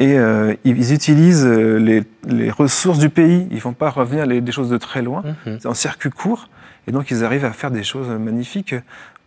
Et 0.00 0.16
euh, 0.18 0.54
ils 0.64 0.92
utilisent 0.92 1.46
les, 1.46 2.04
les 2.26 2.50
ressources 2.50 2.98
du 2.98 3.08
pays. 3.10 3.46
Ils 3.50 3.56
ne 3.56 3.60
font 3.60 3.72
pas 3.72 3.90
revenir 3.90 4.26
les- 4.26 4.40
des 4.40 4.52
choses 4.52 4.70
de 4.70 4.76
très 4.78 5.02
loin. 5.02 5.22
Mhm. 5.46 5.58
C'est 5.60 5.68
en 5.68 5.74
circuit 5.74 6.10
court. 6.10 6.48
Et 6.88 6.92
donc, 6.92 7.10
ils 7.10 7.22
arrivent 7.22 7.44
à 7.44 7.52
faire 7.52 7.70
des 7.70 7.84
choses 7.84 8.08
magnifiques. 8.08 8.74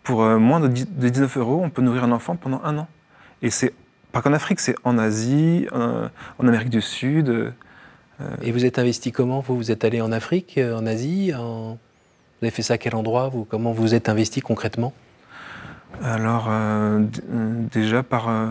Pour 0.04 0.24
euh, 0.24 0.39
moins 0.39 0.60
de, 0.60 0.67
10 0.67 0.88
de 0.97 1.10
19 1.10 1.38
euros, 1.38 1.62
on 1.63 1.69
peut 1.69 1.84
nourrir 1.84 2.04
un 2.04 2.12
enfant 2.12 2.36
pendant 2.36 2.60
un 2.63 2.76
an. 2.80 2.88
Et 3.43 3.52
c'est 3.52 3.71
pas 4.12 4.21
qu'en 4.24 4.34
Afrique, 4.34 4.60
c'est 4.60 4.76
en 4.84 4.97
Asie, 4.97 5.67
en, 5.71 6.08
en 6.39 6.47
Amérique 6.47 6.69
du 6.71 6.82
Sud. 6.82 7.30
euh, 7.30 7.52
Et 8.41 8.52
vous 8.52 8.65
êtes 8.65 8.80
investi 8.80 9.12
comment? 9.12 9.41
Vous, 9.41 9.56
vous 9.56 9.69
êtes 9.71 9.86
allé 9.86 10.02
en 10.02 10.12
Afrique, 10.12 10.58
euh, 10.58 10.76
en 10.76 10.88
Asie 10.88 11.34
en- 11.38 11.74
Vous 11.74 12.45
avez 12.47 12.50
fait 12.52 12.63
ça 12.63 12.74
à 12.74 12.78
quel 12.80 12.95
endroit? 12.95 13.30
Vous 13.30 13.45
Comment 13.45 13.74
vous 13.74 13.93
êtes 13.93 14.10
investi 14.10 14.41
concrètement? 14.41 14.91
Alors, 16.04 16.47
euh, 16.50 17.02
euh, 17.32 17.54
déjà 17.71 18.02
par, 18.02 18.28
euh, 18.30 18.47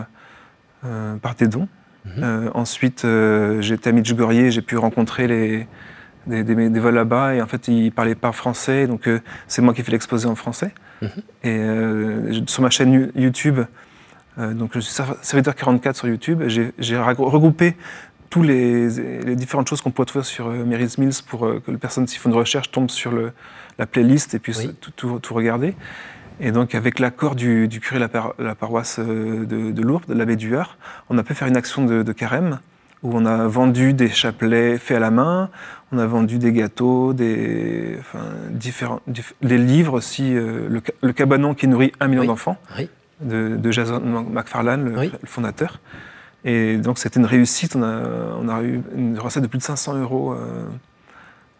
euh, 0.85 1.17
par 1.17 1.35
des 1.35 1.47
dons. 1.47 1.67
Mhm. 2.05 2.11
Euh, 2.23 2.49
ensuite, 2.53 3.03
euh, 3.03 3.61
j'étais 3.61 3.89
à 3.89 3.93
Medjugorje, 3.93 4.49
j'ai 4.51 4.61
pu 4.61 4.77
rencontrer 4.77 5.27
les, 5.27 5.67
des, 6.27 6.43
des, 6.43 6.69
des 6.69 6.79
vols 6.79 6.95
là-bas. 6.95 7.35
Et 7.35 7.41
en 7.41 7.47
fait, 7.47 7.67
ils 7.67 7.85
ne 7.85 7.89
parlaient 7.89 8.15
pas 8.15 8.31
français, 8.31 8.87
donc 8.87 9.07
euh, 9.07 9.19
c'est 9.47 9.61
moi 9.61 9.73
qui 9.73 9.81
fais 9.83 9.91
l'exposé 9.91 10.27
en 10.27 10.35
français. 10.35 10.71
Mhm. 11.01 11.09
Et 11.43 11.57
euh, 11.57 12.45
sur 12.47 12.61
ma 12.61 12.69
chaîne 12.69 12.93
You- 12.93 13.11
YouTube, 13.15 13.59
euh, 14.39 14.53
donc 14.53 14.71
je 14.75 14.79
suis 14.79 14.93
serv- 14.93 15.17
serviteur 15.21 15.55
44 15.55 15.95
sur 15.95 16.07
YouTube, 16.07 16.43
j'ai 16.47 16.97
regroupé 16.97 17.75
tous 18.29 18.43
les, 18.43 18.87
les 19.23 19.35
différentes 19.35 19.67
choses 19.67 19.81
qu'on 19.81 19.91
peut 19.91 20.05
trouver 20.05 20.23
sur 20.23 20.47
Mary's 20.49 20.97
Mills 20.97 21.21
pour 21.27 21.41
que 21.41 21.69
les 21.71 21.77
personnes 21.77 22.05
qui 22.05 22.17
font 22.17 22.29
une 22.29 22.35
recherche 22.35 22.71
tombent 22.71 22.89
sur 22.89 23.11
le, 23.11 23.33
la 23.77 23.85
playlist 23.85 24.33
et 24.35 24.39
puissent 24.39 24.59
Oui. 24.59 24.75
tout, 24.79 24.91
tout- 24.91 25.19
tout 25.19 25.33
regarder. 25.33 25.75
Et 26.39 26.51
donc, 26.51 26.73
avec 26.73 26.97
l'accord 26.99 27.35
du, 27.35 27.67
du 27.67 27.79
curé 27.81 27.95
de 27.97 28.01
la, 28.01 28.07
par- 28.09 28.33
la 28.39 28.55
paroisse 28.55 28.99
de, 28.99 29.43
de 29.71 29.81
Lourdes, 29.81 30.05
de 30.07 30.13
l'abbé 30.13 30.37
Dueur, 30.37 30.77
on 31.09 31.17
a 31.17 31.23
pu 31.23 31.33
faire 31.35 31.47
une 31.49 31.57
action 31.57 31.83
de, 31.85 32.01
de 32.03 32.11
carême 32.13 32.59
où 33.03 33.11
on 33.15 33.25
a 33.25 33.47
vendu 33.47 33.93
des 33.93 34.09
chapelets 34.09 34.77
faits 34.77 34.97
à 34.97 34.99
la 34.99 35.11
main, 35.11 35.49
on 35.91 35.97
a 35.97 36.05
vendu 36.05 36.37
des 36.37 36.53
gâteaux, 36.53 37.13
des, 37.13 37.97
enfin, 37.99 38.23
différents, 38.51 39.01
diff- 39.09 39.33
des 39.41 39.57
livres 39.57 39.93
aussi, 39.93 40.35
euh, 40.35 40.67
le, 40.69 40.81
ca- 40.85 40.93
le 41.01 41.11
cabanon 41.13 41.53
qui 41.53 41.67
nourrit 41.67 41.91
un 41.99 42.07
million 42.07 42.21
Oui. 42.21 42.27
d'enfants 42.27 42.57
Oui. 42.77 42.89
de, 43.21 43.55
de 43.57 43.71
Jason 43.71 43.99
McFarlane, 43.99 44.85
le, 44.85 44.97
Oui. 44.99 45.11
le 45.19 45.27
fondateur. 45.27 45.79
Et 46.45 46.77
donc 46.77 46.97
c'était 46.99 47.19
une 47.19 47.25
réussite, 47.25 47.75
on 47.75 47.83
a, 47.83 48.01
on 48.39 48.49
a 48.49 48.61
eu 48.63 48.81
une 48.95 49.17
recette 49.19 49.43
de 49.43 49.47
plus 49.47 49.59
de 49.59 49.63
500 49.63 49.95
euros. 49.99 50.33
euh, 50.33 50.65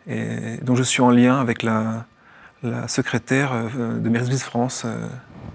et 0.08 0.58
donc 0.63 0.77
je 0.77 0.84
suis 0.84 1.01
en 1.01 1.12
lien 1.12 1.39
avec 1.39 1.62
la, 1.63 2.06
la 2.63 2.88
secrétaire 2.88 3.51
euh, 3.54 3.99
de 3.99 4.10
Mills 4.10 4.38
France. 4.39 4.84
euh, 4.86 5.08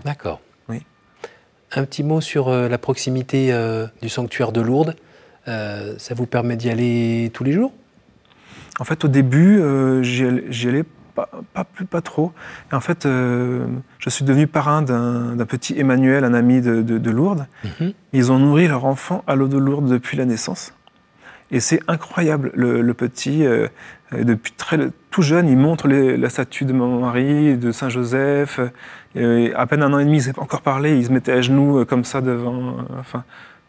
D'accord. 0.05 0.41
Oui. 0.69 0.83
Un 1.73 1.85
petit 1.85 2.05
mot 2.05 2.21
sur 2.21 2.51
la 2.51 2.79
proximité 2.79 3.53
du 4.01 4.09
sanctuaire 4.09 4.53
de 4.53 4.61
Lourdes. 4.61 4.95
Euh, 5.49 5.95
ça 5.99 6.15
vous 6.15 6.27
permet 6.27 6.57
d'y 6.57 6.71
aller 6.71 7.31
tous 7.33 7.45
les 7.45 7.53
jours? 7.53 7.73
En 8.79 8.85
fait, 8.85 9.05
au 9.05 9.09
début, 9.09 9.59
euh, 9.61 10.03
j'y 10.03 10.69
allais, 10.69 10.85
pas, 11.15 11.31
pas, 11.55 11.65
plus, 11.65 11.87
pas 11.87 12.03
trop. 12.03 12.33
Et 12.71 12.75
en 12.75 12.81
fait, 12.81 13.07
euh, 13.07 13.65
je 13.99 14.11
suis 14.11 14.25
devenu 14.25 14.47
parrain 14.47 14.83
d'un, 14.83 15.35
petit 15.47 15.79
Emmanuel, 15.79 16.25
un 16.25 16.35
ami 16.35 16.61
de, 16.61 16.83
de- 16.83 16.99
de 16.99 17.11
Lourdes. 17.11 17.47
Mhm. 17.81 17.93
Ils 18.13 18.33
ont 18.33 18.39
nourri 18.39 18.69
leur 18.69 18.85
enfant 18.85 19.25
à 19.27 19.35
l'eau 19.35 19.49
de 19.49 19.57
Lourdes 19.57 19.89
depuis 19.89 20.17
la 20.19 20.25
naissance. 20.27 20.75
Et 21.53 21.61
c'est 21.61 21.81
incroyable. 21.89 22.51
Le, 22.55 22.83
le 22.83 22.95
petit, 22.95 23.47
euh, 23.47 23.69
depuis 24.13 24.53
très, 24.53 24.79
tout 25.11 25.23
jeune, 25.23 25.49
il 25.49 25.57
montre 25.57 25.87
les- 25.89 26.17
la 26.17 26.29
statue 26.29 26.65
de 26.65 26.73
Marie, 26.73 27.57
de 27.57 27.71
Saint 27.73 27.89
Joseph. 27.89 28.61
Euh, 29.17 29.53
à 29.57 29.67
peine 29.67 29.83
un 29.85 29.93
an 29.95 30.01
et 30.01 30.05
demi, 30.05 30.17
il 30.17 30.21
ne 30.21 30.25
sait 30.25 30.33
pas 30.35 30.43
encore 30.43 30.61
parler. 30.63 30.99
Il 30.99 31.07
se 31.07 31.13
mettait 31.13 31.33
à 31.33 31.41
genoux 31.41 31.85
comme 31.87 32.05
ça 32.05 32.21
devant. 32.21 32.59
euh, 32.81 32.83
enfin, 33.01 33.25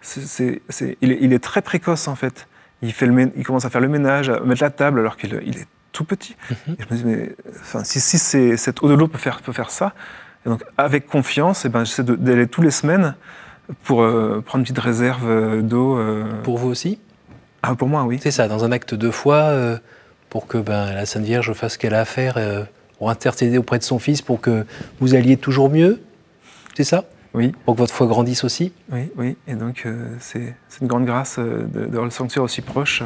c'est, 0.07 0.21
c'est- 0.25 0.61
c'est- 0.69 0.97
il, 1.01 1.11
est, 1.11 1.17
il 1.21 1.33
est 1.33 1.43
très 1.43 1.61
précoce 1.61 2.07
en 2.07 2.15
fait. 2.15 2.47
Il, 2.81 2.93
fait 2.93 3.05
le 3.07 3.13
mé- 3.13 3.31
il 3.35 3.43
commence 3.45 3.65
à 3.65 3.69
faire 3.69 3.81
le 3.81 3.87
ménage, 3.89 4.29
à 4.29 4.39
mettre 4.41 4.61
la 4.63 4.69
table 4.69 4.99
alors 4.99 5.17
qu'il 5.17 5.39
il 5.45 5.57
est 5.57 5.67
tout 5.91 6.03
petit. 6.03 6.35
Mhm. 6.49 6.75
Et 6.79 6.83
je 6.83 6.93
me 6.93 6.97
dis, 6.99 7.05
mais 7.05 7.35
enfin, 7.61 7.83
si, 7.83 7.99
si 7.99 8.17
c'est- 8.17 8.55
cette 8.57 8.81
eau 8.83 8.87
de 8.89 8.93
l'eau 8.93 9.07
peut 9.07 9.17
faire, 9.17 9.41
peut 9.41 9.51
faire 9.53 9.69
ça, 9.71 9.93
et 10.45 10.49
donc 10.49 10.63
avec 10.77 11.07
confiance, 11.07 11.65
et 11.65 11.69
ben, 11.69 11.83
j'essaie 11.83 12.03
de- 12.03 12.15
d'aller 12.15 12.47
tous 12.47 12.61
les 12.61 12.71
semaines 12.71 13.15
pour 13.83 14.01
euh, 14.01 14.41
prendre 14.45 14.61
une 14.61 14.63
petite 14.63 14.79
réserve 14.79 15.27
euh, 15.29 15.61
d'eau. 15.61 15.97
euh. 15.97 16.23
Pour 16.43 16.57
vous 16.57 16.69
aussi? 16.69 16.99
Ah, 17.63 17.75
pour 17.75 17.87
moi, 17.89 18.03
oui. 18.03 18.19
C'est 18.21 18.31
ça, 18.31 18.47
dans 18.47 18.63
un 18.63 18.71
acte 18.71 18.93
de 18.93 19.09
foi, 19.11 19.35
euh, 19.35 19.77
pour 20.29 20.47
que 20.47 20.57
ben, 20.57 20.93
la 20.93 21.05
Sainte 21.05 21.23
Vierge 21.23 21.51
fasse 21.53 21.73
ce 21.73 21.77
qu'elle 21.79 21.95
a 21.95 22.01
à 22.01 22.05
faire, 22.05 22.37
pour 22.97 23.09
intercéder 23.09 23.57
auprès 23.57 23.77
de 23.79 23.83
son 23.83 23.99
Fils, 23.99 24.21
pour 24.21 24.39
que 24.39 24.65
vous 24.99 25.15
alliez 25.15 25.35
toujours 25.37 25.69
mieux? 25.69 25.99
C'est 26.75 26.83
ça? 26.83 27.05
Oui, 27.37 27.51
Pour 27.65 27.75
que 27.75 27.79
votre 27.81 27.93
foi 27.93 28.07
grandisse 28.07 28.43
aussi 28.43 28.73
oui, 28.91 29.11
oui. 29.15 29.37
Et 29.47 29.53
donc, 29.55 29.83
euh, 29.85 30.15
c'est 30.19 30.55
une 30.81 30.87
grande 30.87 31.05
grâce 31.05 31.37
euh, 31.39 31.63
de- 31.67 31.85
d'avoir 31.85 32.05
le 32.05 32.11
sanctuaire 32.11 32.43
aussi 32.43 32.61
proche. 32.61 33.03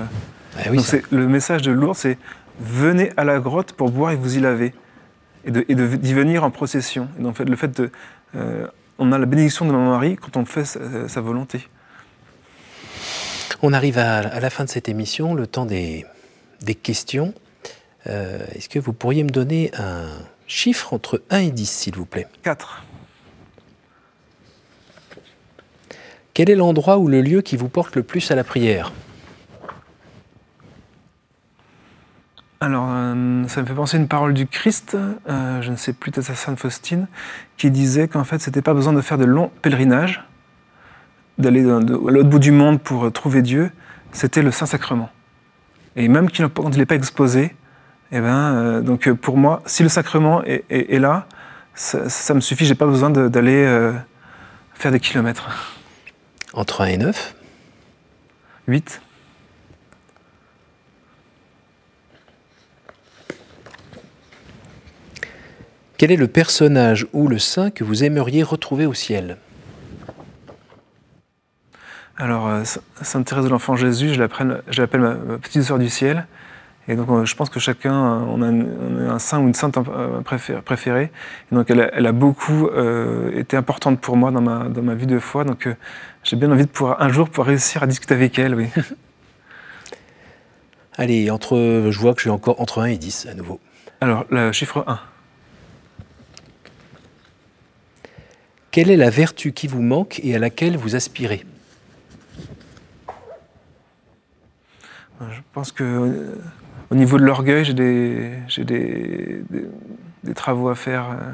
Ah 0.57 0.61
oui, 0.69 0.77
donc, 0.77 0.85
ça- 0.85 0.97
c'est- 0.97 1.11
le 1.11 1.27
message 1.27 1.61
de 1.61 1.71
Lourdes, 1.71 1.97
c'est 1.97 2.17
venez 2.59 3.11
à 3.17 3.23
la 3.23 3.39
grotte 3.39 3.73
pour 3.73 3.91
boire 3.91 4.11
et 4.11 4.15
vous 4.15 4.37
y 4.37 4.39
laver. 4.39 4.73
Et 5.45 5.51
de- 5.51 5.65
et 5.69 5.75
de- 5.75 5.95
d'y 5.95 6.13
venir 6.13 6.43
en 6.43 6.51
procession. 6.51 7.07
Et 7.19 7.23
donc, 7.23 7.39
le 7.39 7.55
fait 7.55 7.75
de. 7.79 7.91
euh, 8.35 8.67
on 8.99 9.11
a 9.11 9.17
la 9.17 9.25
bénédiction 9.25 9.65
de 9.65 9.71
Maman 9.71 9.89
Marie 9.91 10.15
quand 10.15 10.37
on 10.37 10.45
fait 10.45 10.65
sa, 10.65 11.07
sa 11.09 11.21
volonté. 11.21 11.67
On 13.63 13.73
arrive 13.73 13.97
à, 13.97 14.19
à 14.19 14.39
la 14.39 14.49
fin 14.49 14.63
de 14.63 14.69
cette 14.69 14.89
émission, 14.89 15.33
le 15.33 15.47
temps 15.47 15.65
des, 15.65 16.05
des 16.61 16.75
questions. 16.75 17.33
Euh, 18.07 18.39
Est-ce 18.55 18.69
que 18.69 18.79
vous 18.79 18.93
pourriez 18.93 19.23
me 19.23 19.29
donner 19.29 19.71
un 19.77 20.05
chiffre 20.47 20.93
entre 20.93 21.21
1 21.29 21.39
et 21.39 21.51
10, 21.51 21.69
s'il 21.69 21.95
vous 21.95 22.05
plaît? 22.05 22.27
4. 22.43 22.83
Quel 26.41 26.49
est 26.49 26.55
l'endroit 26.55 26.97
ou 26.97 27.07
le 27.07 27.21
lieu 27.21 27.41
qui 27.43 27.55
vous 27.55 27.69
porte 27.69 27.95
le 27.95 28.01
plus 28.01 28.31
à 28.31 28.35
la 28.35 28.43
prière? 28.43 28.91
Alors, 32.59 32.87
euh, 32.89 33.47
ça 33.47 33.61
me 33.61 33.67
fait 33.67 33.75
penser 33.75 33.97
à 33.97 33.99
une 33.99 34.07
parole 34.07 34.33
du 34.33 34.47
Christ, 34.47 34.97
euh, 35.29 35.61
je 35.61 35.69
ne 35.69 35.75
sais 35.75 35.93
plus, 35.93 36.09
peut-être 36.09 36.31
à 36.31 36.33
Sainte 36.33 36.57
Faustine, 36.57 37.07
qui 37.57 37.69
disait 37.69 38.07
qu'en 38.07 38.23
fait, 38.23 38.41
c'était 38.41 38.63
pas 38.63 38.73
besoin 38.73 38.91
de 38.91 39.01
faire 39.01 39.19
de 39.19 39.25
longs 39.25 39.51
pèlerinages, 39.61 40.27
d'aller 41.37 41.61
à 41.61 41.79
l'autre 41.79 42.29
bout 42.29 42.39
du 42.39 42.51
monde 42.51 42.81
pour 42.81 43.05
euh, 43.05 43.11
trouver 43.11 43.43
Dieu, 43.43 43.69
c'était 44.11 44.41
le 44.41 44.49
Saint-Sacrement. 44.49 45.11
Et 45.95 46.07
même 46.07 46.27
quand 46.31 46.71
il 46.71 46.79
n'est 46.79 46.87
pas 46.87 46.95
exposé, 46.95 47.55
eh 48.11 48.19
ben, 48.19 48.81
donc 48.81 49.11
pour 49.11 49.37
moi, 49.37 49.61
si 49.67 49.83
le 49.83 49.89
sacrement 49.89 50.41
est, 50.43 50.99
là, 50.99 51.27
ça, 51.75 52.33
me 52.33 52.39
suffit, 52.39 52.65
j'ai 52.65 52.73
pas 52.73 52.87
besoin 52.87 53.11
d'aller 53.11 53.91
faire 54.73 54.91
des 54.91 54.99
kilomètres. 54.99 55.80
Entre 56.53 56.81
1 56.81 56.85
et 56.87 56.97
9 56.97 57.35
8. 58.67 59.01
Quel 65.97 66.11
est 66.11 66.15
le 66.17 66.27
personnage 66.27 67.05
ou 67.13 67.27
le 67.27 67.37
saint 67.37 67.69
que 67.69 67.83
vous 67.83 68.03
aimeriez 68.03 68.43
retrouver 68.43 68.85
au 68.85 68.93
ciel? 68.93 69.37
Alors, 72.17 72.47
euh, 72.47 72.63
Sa- 72.63 72.81
Sainte 73.01 73.25
Thérèse 73.27 73.45
de 73.45 73.49
l'Enfant 73.49 73.75
Jésus, 73.75 74.13
je 74.13 74.19
l'appelle, 74.19 74.61
ma 75.01 75.37
petite 75.37 75.63
sœur 75.63 75.79
du 75.79 75.89
ciel. 75.89 76.25
Et 76.87 76.95
donc, 76.95 77.09
euh, 77.09 77.25
je 77.25 77.35
pense 77.35 77.49
que 77.49 77.59
chacun, 77.59 77.93
euh, 77.93 78.19
on 78.27 78.41
a, 78.41 78.47
un, 78.47 78.61
on 78.61 79.09
a 79.09 79.13
un 79.13 79.19
saint 79.19 79.39
ou 79.39 79.47
une 79.47 79.53
sainte 79.53 79.77
euh, 79.77 80.21
préfé- 80.21 80.61
préférée. 80.61 81.11
Et 81.51 81.55
donc, 81.55 81.69
elle 81.69 81.81
a, 81.81 81.93
elle 81.93 82.07
a 82.07 82.11
beaucoup 82.11 82.67
euh, 82.67 83.37
été 83.37 83.55
importante 83.55 84.01
pour 84.01 84.17
moi 84.17 84.31
dans 84.31 84.41
ma, 84.41 84.67
dans 84.67 84.81
ma 84.81 84.95
vie 84.95 85.05
de 85.05 85.19
foi. 85.19 85.43
Donc, 85.43 85.67
euh, 85.67 85.75
j'ai 86.23 86.35
bien 86.35 86.51
envie 86.51 86.65
de 86.65 86.69
pouvoir, 86.69 87.01
un 87.01 87.09
jour 87.09 87.29
pouvoir 87.29 87.47
réussir 87.47 87.83
à 87.83 87.87
discuter 87.87 88.15
avec 88.15 88.37
elle. 88.39 88.55
Oui. 88.55 88.67
Allez, 90.97 91.29
entre, 91.29 91.87
je 91.89 91.99
vois 91.99 92.13
que 92.13 92.19
je 92.19 92.23
suis 92.23 92.29
encore 92.29 92.59
entre 92.59 92.81
1 92.81 92.85
et 92.85 92.97
10 92.97 93.27
à 93.31 93.35
nouveau. 93.35 93.59
Alors, 94.01 94.25
le 94.29 94.51
chiffre 94.51 94.83
1. 94.87 94.99
Quelle 98.71 98.89
est 98.89 98.97
la 98.97 99.09
vertu 99.09 99.51
qui 99.51 99.67
vous 99.67 99.81
manque 99.81 100.19
et 100.23 100.35
à 100.35 100.39
laquelle 100.39 100.77
vous 100.77 100.95
aspirez? 100.95 101.45
Je 105.19 105.39
pense 105.53 105.71
que 105.71 106.37
au 106.91 106.95
niveau 106.95 107.17
de 107.17 107.23
l'orgueil, 107.23 107.63
j'ai 107.63 107.73
des, 108.65 109.43
travaux 110.35 110.67
à 110.67 110.75
faire 110.75 111.09
euh, 111.11 111.31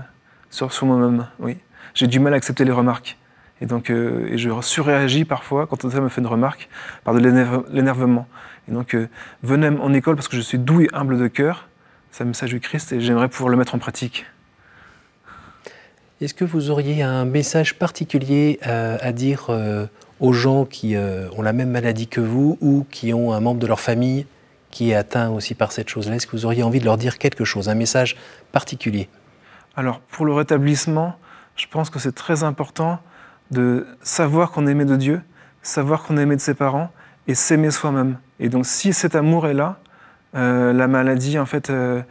sur, 0.52 0.86
moi-même. 0.86 1.28
Oui, 1.40 1.58
j'ai 1.96 2.06
du 2.06 2.20
mal 2.20 2.34
à 2.34 2.38
accepter 2.38 2.64
les 2.64 2.72
remarques. 2.72 3.18
Et 3.60 3.66
donc, 3.66 3.90
euh, 3.90 4.30
je 4.36 4.52
surréagis 4.62 5.26
parfois 5.26 5.66
quand 5.66 5.84
on 5.84 5.88
me 5.88 6.10
fait 6.10 6.22
une 6.22 6.28
remarque 6.28 6.70
par 7.04 7.16
de 7.16 7.20
l'énerve- 7.20 7.66
l'énervement. 7.72 8.28
Et 8.70 8.72
donc, 8.72 8.94
euh, 8.94 9.10
venez 9.42 9.70
en 9.70 9.94
école 9.94 10.16
parce 10.16 10.28
que 10.28 10.38
je 10.38 10.42
suis 10.42 10.60
doux 10.60 10.82
et 10.82 10.90
humble 10.94 11.18
de 11.18 11.28
cœur. 11.28 11.68
C'est 12.12 12.24
un 12.24 12.28
message 12.28 12.52
du 12.52 12.60
Christ 12.60 12.94
et 12.94 13.02
j'aimerais 13.02 13.28
pouvoir 13.28 13.50
le 13.50 13.58
mettre 13.58 13.74
en 13.74 13.80
pratique. 13.80 14.28
Est-ce 16.22 16.36
que 16.36 16.46
vous 16.46 16.70
auriez 16.70 17.02
un 17.02 17.26
message 17.26 17.80
particulier 17.80 18.60
à 18.64 19.12
dire 19.12 19.52
aux 20.20 20.34
gens 20.34 20.66
qui 20.66 20.96
ont 20.98 21.42
la 21.44 21.54
même 21.54 21.70
maladie 21.70 22.08
que 22.08 22.22
vous 22.22 22.58
ou 22.60 22.88
qui 22.90 23.14
ont 23.14 23.34
un 23.34 23.40
membre 23.40 23.60
de 23.60 23.68
leur 23.68 23.80
famille? 23.80 24.26
Qui 24.72 24.92
est 24.92 24.96
atteint 24.96 25.30
aussi 25.30 25.56
par 25.56 25.72
cette 25.72 25.90
chose-là 25.90 26.16
Est-ce 26.16 26.28
que 26.28 26.32
vous 26.32 26.46
auriez 26.46 26.64
envie 26.64 26.80
de 26.80 26.86
leur 26.86 26.98
dire 26.98 27.18
quelque 27.18 27.46
chose, 27.46 27.70
un 27.70 27.76
message 27.76 28.16
particulier? 28.52 29.10
Alors, 29.76 30.00
pour 30.00 30.26
le 30.26 30.34
rétablissement, 30.34 31.16
je 31.56 31.68
pense 31.68 31.90
que 31.90 32.00
c'est 32.00 32.14
très 32.14 32.44
important 32.44 33.00
de 33.52 33.88
savoir 34.02 34.52
qu'on 34.52 34.68
est 34.68 34.72
aimé 34.72 34.86
de 34.86 34.96
Dieu, 34.96 35.22
savoir 35.62 36.04
qu'on 36.04 36.18
est 36.18 36.24
aimé 36.24 36.36
de 36.36 36.42
ses 36.42 36.54
parents 36.54 36.92
et 37.28 37.36
s'aimer 37.36 37.72
soi-même. 37.72 38.18
Et 38.40 38.50
donc, 38.50 38.66
si 38.66 38.94
cet 38.94 39.16
amour 39.16 39.48
est 39.48 39.54
là, 39.54 39.80
euh, 40.36 40.74
la 40.74 40.88
maladie, 40.88 41.40
en 41.40 41.46
fait, 41.46 41.70
euh, 41.70 42.02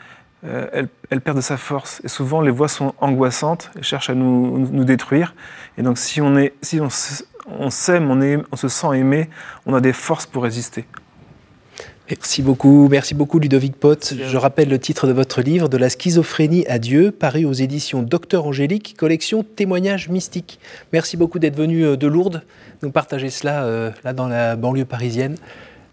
euh, 0.44 0.86
elle, 1.10 1.20
perd 1.20 1.36
de 1.36 1.42
sa 1.42 1.56
force. 1.56 2.00
Et 2.04 2.08
souvent, 2.08 2.40
les 2.40 2.50
voix 2.50 2.68
sont 2.68 2.94
angoissantes, 2.98 3.70
elles 3.76 3.84
cherchent 3.84 4.10
à 4.10 4.14
nous, 4.14 4.84
détruire. 4.84 5.34
Et 5.78 5.82
donc, 5.82 5.98
si 5.98 6.20
on 6.20 6.36
est, 6.36 6.54
si 6.62 6.80
on, 6.80 6.88
on 7.48 7.70
s'aime, 7.70 8.10
on, 8.10 8.44
on 8.50 8.56
se 8.56 8.68
sent 8.68 8.98
aimé, 8.98 9.28
on 9.66 9.74
a 9.74 9.80
des 9.80 9.92
forces 9.92 10.26
pour 10.26 10.42
résister. 10.42 10.86
Merci 12.08 12.40
beaucoup, 12.40 12.86
merci 12.88 13.14
beaucoup 13.14 13.40
Ludovic 13.40 13.74
Pot. 13.74 14.14
Je 14.16 14.36
rappelle 14.36 14.68
le 14.68 14.78
titre 14.78 15.08
de 15.08 15.12
votre 15.12 15.42
livre, 15.42 15.68
De 15.68 15.76
la 15.76 15.90
schizophrénie 15.90 16.64
à 16.68 16.78
Dieu, 16.78 17.10
paru 17.10 17.44
aux 17.44 17.52
éditions 17.52 18.02
Docteur 18.02 18.46
Angélique, 18.46 18.94
collection 18.96 19.42
Témoignages 19.42 20.08
mystiques. 20.08 20.60
Merci 20.92 21.16
beaucoup 21.16 21.40
d'être 21.40 21.56
venu 21.56 21.84
euh, 21.84 21.96
de 21.96 22.06
Lourdes, 22.06 22.44
nous 22.84 22.92
partager 22.92 23.28
cela 23.28 23.64
euh, 23.64 23.90
là 24.04 24.12
dans 24.12 24.28
la 24.28 24.54
banlieue 24.54 24.84
parisienne. 24.84 25.34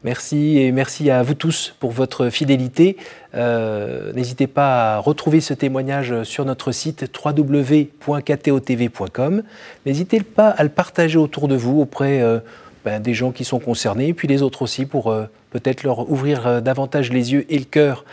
Merci 0.03 0.59
et 0.59 0.71
merci 0.71 1.09
à 1.09 1.23
vous 1.23 1.33
tous 1.33 1.73
pour 1.79 1.89
votre 1.89 2.29
fidélité. 2.29 2.95
Euh, 3.33 4.13
n'hésitez 4.13 4.45
pas 4.45 4.97
à 4.97 4.99
retrouver 4.99 5.41
ce 5.41 5.55
témoignage 5.55 6.21
sur 6.21 6.45
notre 6.45 6.71
site 6.71 7.11
www.ktotv.com. 7.25 9.41
N'hésitez 9.87 10.21
pas 10.21 10.49
à 10.49 10.61
le 10.61 10.69
partager 10.69 11.17
autour 11.17 11.47
de 11.47 11.55
vous 11.55 11.79
auprès 11.79 12.21
ben, 12.85 13.01
des 13.01 13.13
gens 13.13 13.31
qui 13.31 13.45
sont 13.45 13.59
concernés, 13.59 14.09
et 14.09 14.13
puis 14.13 14.27
les 14.27 14.41
autres 14.41 14.61
aussi, 14.61 14.85
pour 14.85 15.11
euh, 15.11 15.25
peut-être 15.51 15.83
leur 15.83 16.09
ouvrir 16.09 16.47
euh, 16.47 16.61
davantage 16.61 17.11
les 17.11 17.33
yeux 17.33 17.45
et 17.49 17.57
le 17.57 17.65
cœur. 17.65 18.05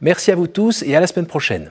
Merci 0.00 0.30
à 0.30 0.34
vous 0.34 0.46
tous 0.46 0.82
et 0.82 0.94
à 0.94 1.00
la 1.00 1.06
semaine 1.06 1.26
prochaine. 1.26 1.70